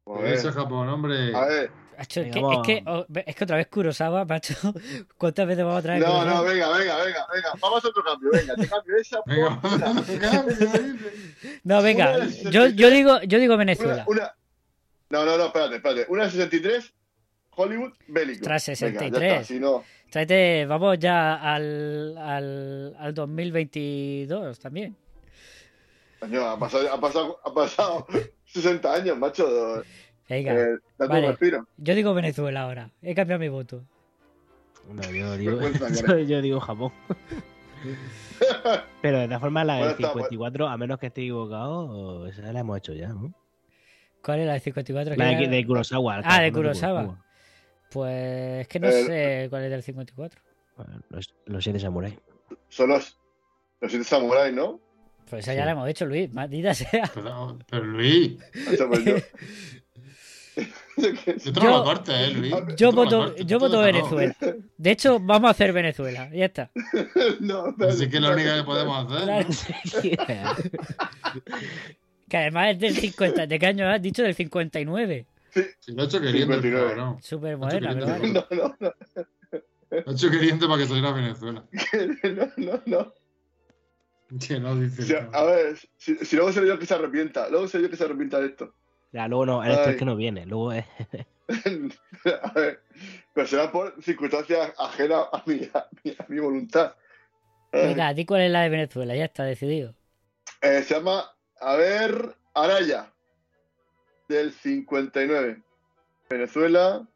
[0.07, 1.35] A ver, Ese Japón, hombre.
[1.35, 1.71] a ver.
[1.99, 3.07] Macho, es, Venga, que, es, vamos.
[3.07, 4.55] que, oh, es que otra vez Kurosawa, macho.
[5.19, 6.35] ¿Cuántas veces vamos a traer No, Kurosawa?
[6.35, 7.49] no, venga, venga, venga, venga.
[7.61, 8.55] Vamos a otro cambio, venga.
[8.55, 9.35] Te cambio esa por
[10.07, 10.45] Venga,
[11.65, 12.27] No, venga.
[12.51, 14.05] Yo, yo digo, yo digo Venezuela.
[14.09, 14.35] una-
[15.11, 16.07] No, no, no, espérate, espérate.
[16.09, 16.93] Una 63,
[17.51, 18.45] Hollywood, bélico.
[18.45, 19.33] Tras Venga, ya 63.
[19.33, 19.85] está, si no...
[20.11, 24.97] Tráete, vamos ya al, al, al 2022 también.
[26.21, 28.07] Coño, ha pasado, ha pasado, ha pasado
[28.47, 29.83] 60 años, macho.
[30.29, 30.55] Venga.
[30.55, 31.21] Eh, Vale.
[31.21, 31.67] un respiro.
[31.77, 32.91] Yo digo Venezuela ahora.
[33.03, 33.85] He cambiado mi voto.
[34.93, 35.61] No, yo digo,
[36.27, 36.93] yo, digo Japón.
[39.03, 42.61] Pero de todas formas, la del está, 54, a menos que esté equivocado, esa la
[42.61, 43.33] hemos hecho ya, ¿no?
[44.23, 45.15] ¿Cuál es la de 54?
[45.17, 46.21] La de, era- de Kurosawa.
[46.25, 47.25] Ah, de no Kurosawa.
[47.91, 50.41] Pues es que no Eh, sé cuál es del 54.
[50.77, 52.17] Bueno, Los, los siete samuráis.
[52.69, 53.19] Son los,
[53.81, 54.81] los siete samuráis, ¿no?
[55.31, 56.33] Pues esa ya la hemos hecho, Luis.
[56.33, 57.11] Maldita sea.
[57.15, 58.37] Pero, pero Luis,
[58.89, 59.25] pues
[60.97, 62.55] yo- te lo eh, Luis.
[62.77, 64.35] Yo lo voto, yo lo Venezuela.
[64.79, 66.31] De hecho, vamos a hacer Venezuela.
[66.33, 66.71] Ya está.
[67.41, 70.17] no, Así que es la única que podemos hacer.
[70.17, 70.63] Claro.
[72.29, 73.47] Que además es del 50.
[73.47, 74.25] ¿De qué año has dicho?
[74.25, 75.27] Del 59.
[75.79, 76.89] Si lo he hecho queriendo, el 59.
[76.89, 77.23] cabrón.
[77.23, 78.33] Súper Lo moderna, vale.
[78.33, 78.93] No, no, no,
[79.91, 81.65] Lo he hecho queriendo para que saliera a Venezuela.
[82.25, 83.15] no, no, no.
[84.45, 87.85] Que no dice a ver, si, si luego seré yo que se arrepienta, luego seré
[87.85, 88.75] yo que se arrepienta de esto.
[89.13, 90.47] Ya, luego no, esto es que no viene.
[90.47, 90.85] Luego es.
[92.43, 92.83] a ver,
[93.33, 96.95] pero será por circunstancias ajenas a mi, a mi, a mi voluntad.
[97.73, 99.15] Venga, di cuál es la de Venezuela.
[99.15, 99.95] Ya está decidido.
[100.63, 101.31] Eh, se llama,
[101.61, 103.13] a ver, Araya,
[104.29, 105.63] del 59.
[106.29, 107.07] Venezuela,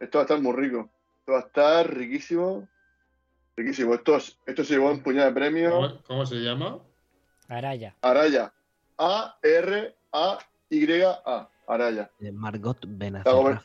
[0.00, 0.90] esto va a estar muy rico.
[1.20, 2.68] Esto va a estar riquísimo.
[3.56, 3.94] Riquísimo.
[3.94, 5.72] Esto, es- esto se llevó un puñado de premios.
[5.72, 6.78] ¿Cómo, cómo se llama?
[7.48, 7.94] Araya.
[8.02, 8.52] Araya.
[8.98, 10.38] A-R-A-Y-A.
[11.66, 12.10] Araya.
[12.18, 13.62] de Margot Benacerra.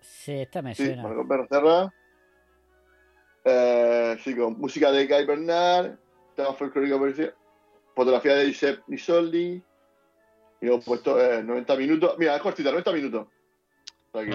[0.00, 1.02] Sí, esta me Sí, suena.
[1.02, 1.92] Margot Benacerra.
[3.44, 5.96] Eh, sí, con música de Guy Bernard,
[6.34, 6.98] tema folclórico
[7.94, 9.62] fotografía de Giuseppe Nisoldi,
[10.60, 12.16] y luego puesto eh, 90 minutos.
[12.18, 13.28] Mira, es cortita, 90 minutos.
[14.12, 14.30] O sea que,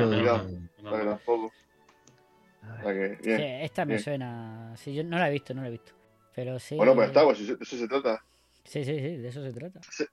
[0.82, 1.46] No, tampoco.
[1.46, 3.42] O sea que, Sí, bien.
[3.62, 4.04] esta me bien.
[4.04, 4.74] suena.
[4.78, 5.92] Sí, yo no la he visto, no la he visto.
[6.34, 6.76] Pero sí.
[6.76, 8.24] Bueno, pues está, pues de eso se trata.
[8.64, 9.82] Sí, sí, sí, de eso se trata.
[9.90, 10.08] Se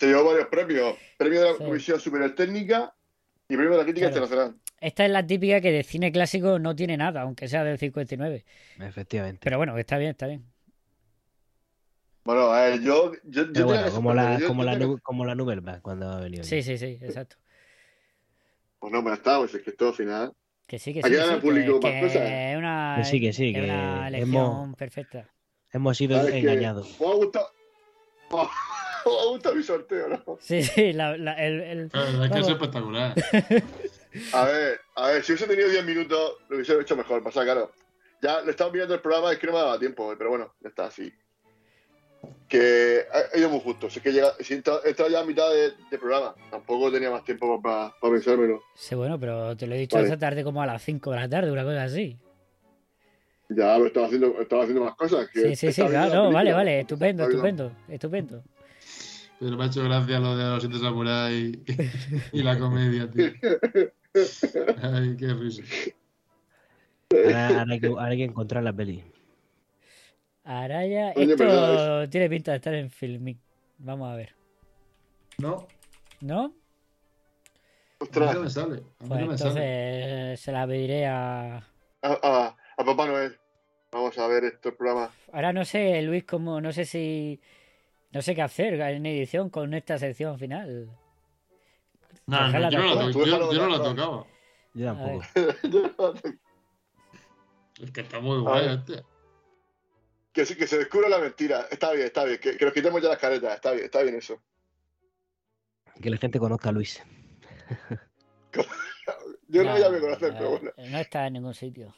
[0.00, 0.96] llevó varios premios.
[1.16, 1.64] Premio de la Sí.
[1.64, 2.94] Comisión Superior Técnica
[3.48, 4.24] y premio de la Crítica Claro.
[4.26, 4.60] Internacional.
[4.80, 8.44] Esta es la típica que de cine clásico no tiene nada, aunque sea del 59.
[8.80, 9.40] Efectivamente.
[9.42, 10.44] Pero bueno, está bien, está bien.
[12.24, 15.02] Bueno, a ver, yo, yo, yo bueno, que como la, yo- como yo la, que-
[15.02, 16.44] como la Vague cuando ha venido.
[16.44, 17.36] Sí, sí, sí, exacto.
[18.78, 20.32] Pues no, pues está, pues es que esto al final.
[20.66, 21.14] Que sí, que sí.
[21.14, 22.22] el público que, más cosas.
[22.28, 25.28] que es una, Que sí, que sí, es que una elección hemos- perfecta.
[25.72, 26.98] Hemos sido engañados.
[27.00, 27.46] Me ha gustado.
[28.30, 28.38] Me
[29.04, 30.38] ha gustado mi sorteo, ¿no?
[30.40, 33.14] Sí, sí, la, la- el, el- Pero es que es espectacular.
[34.32, 37.22] A ver, a ver, si hubiese tenido 10 minutos, lo hubiese hecho mejor.
[37.22, 37.72] Pasa, claro.
[38.20, 40.68] Ya lo estaba mirando el programa, es que no me daba tiempo, pero bueno, ya
[40.68, 41.12] está así.
[42.48, 43.88] Que ha ido muy justo.
[43.90, 47.10] Si es que llega, si entra, entra ya a mitad de, de programa, tampoco tenía
[47.10, 48.62] más tiempo para pensármelo.
[48.76, 50.08] Sí, bueno, pero te lo he dicho Vale.
[50.08, 52.16] esta tarde como a las 5 de la tarde, una cosa así.
[53.48, 55.28] Ya, pero estaba haciendo, estaba haciendo más cosas.
[55.30, 58.42] Que Sí, sí, sí, claro, la no, vale, vale, estupendo, estupendo, estupendo.
[59.42, 61.58] Pero me ha hecho gracia lo de los siete samuráis
[62.32, 63.32] y, y la comedia, tío.
[64.80, 65.62] Ay, qué risa.
[67.10, 69.02] Ahora, ahora hay, que, ahora hay que encontrar la peli.
[70.44, 73.38] Araya, Oye, esto pero tiene pinta de estar en Filmic.
[73.78, 74.32] Vamos a ver.
[75.38, 75.66] No,
[76.20, 76.44] ¿No?
[76.44, 76.52] a mí
[77.98, 78.76] Ostras, no me sale.
[78.76, 80.36] A mí Pues no me entonces sale.
[80.36, 81.56] se la pediré a.
[81.56, 81.62] a,
[82.02, 83.36] a- a Papá Noel.
[83.90, 85.10] Vamos a ver estos programas.
[85.32, 86.60] Ahora no sé, Luis, cómo.
[86.60, 87.40] No sé si.
[88.12, 90.90] No sé qué hacer en edición con esta sección final.
[92.26, 93.88] No, no, yo no, to- déjalo yo, yo no atrás.
[93.94, 94.26] tocaba.
[94.74, 95.24] Yo A tampoco.
[97.80, 99.02] Es que está muy guay este.
[100.32, 101.66] Que, sí- que se descubra la mentira.
[101.70, 102.38] Está bien, está bien.
[102.38, 103.54] Que, que nos quitemos ya las caretas.
[103.54, 104.40] Está bien, está bien eso.
[106.00, 107.02] Que la gente conozca a Luis.
[109.48, 110.70] Yo no, ya me No, conocen, pero bueno.
[110.76, 111.94] eh, No está en ningún sitio.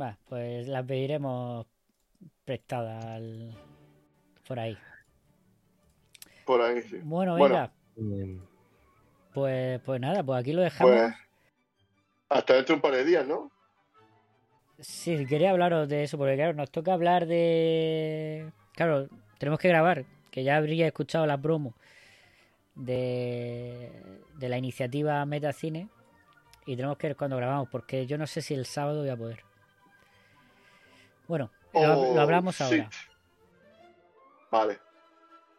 [0.00, 1.66] Va, pues la pediremos
[2.44, 3.54] prestada al-
[4.46, 4.78] por ahí.
[6.50, 6.98] Por ahí, sí.
[7.04, 7.70] Bueno, venga.
[9.32, 10.96] Pues, pues nada, pues aquí lo dejamos.
[10.96, 11.14] Pues
[12.28, 13.52] hasta dentro de un par de días, ¿no?
[14.80, 18.50] Sí, quería hablaros de eso, porque claro, nos toca hablar de...
[18.74, 19.06] Claro,
[19.38, 21.72] tenemos que grabar, que ya habría escuchado la promo
[22.74, 23.92] de,
[24.34, 25.88] de la iniciativa Metacine
[26.66, 29.16] y tenemos que ver cuando grabamos, porque yo no sé si el sábado voy a
[29.16, 29.44] poder.
[31.28, 32.80] Bueno, lo, Oh, lo hablamos shit.
[32.80, 32.90] ahora.
[34.50, 34.89] Vale.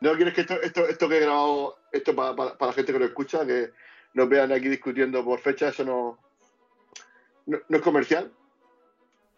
[0.01, 2.91] ¿No quieres que esto, esto, esto que he grabado, esto para, para, para la gente
[2.91, 3.69] que lo escucha, que
[4.13, 6.17] nos vean aquí discutiendo por fecha, eso no,
[7.45, 8.31] no, no es comercial?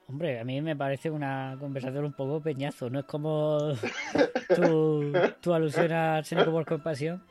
[0.07, 3.73] Hombre, a mí me parece una conversación un poco peñazo, no es como
[4.55, 5.11] tu,
[5.41, 7.23] tu alusión a Seneco por compasión.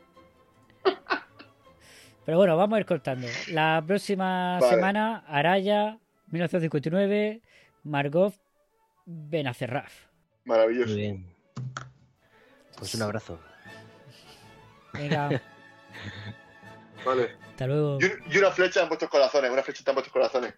[2.24, 3.26] Pero bueno, vamos a ir cortando.
[3.48, 4.74] La próxima Vale.
[4.74, 7.40] semana, Araya, 1959,
[7.84, 8.34] Margot
[9.06, 9.92] Benacerraf.
[10.44, 10.92] Maravilloso.
[10.92, 11.31] muy bien.
[12.78, 13.38] Pues un abrazo.
[14.94, 15.28] Venga,
[17.06, 17.30] Vale.
[17.50, 17.98] hasta luego.
[18.00, 20.54] Y, un- y una flecha en vuestros corazones, una flechita en vuestros corazones.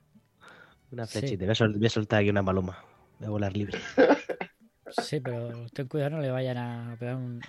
[0.90, 1.18] Una Sí.
[1.20, 1.44] flechita.
[1.44, 2.84] Voy, a sol- voy a soltar aquí una paloma.
[3.18, 3.78] Voy a volar libre.
[5.02, 7.40] Sí, pero ten cuidado, no le vayan a pegar un,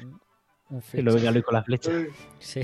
[0.70, 1.32] un Y lo venga.
[1.32, 1.92] Luis con la flecha.
[2.40, 2.62] Sí.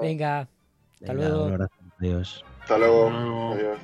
[0.00, 1.44] Venga, hasta Venga, luego.
[1.46, 1.74] Un abrazo.
[1.98, 2.44] Adiós.
[2.62, 3.06] Hasta luego.
[3.08, 3.52] Hasta luego.
[3.54, 3.78] Adiós.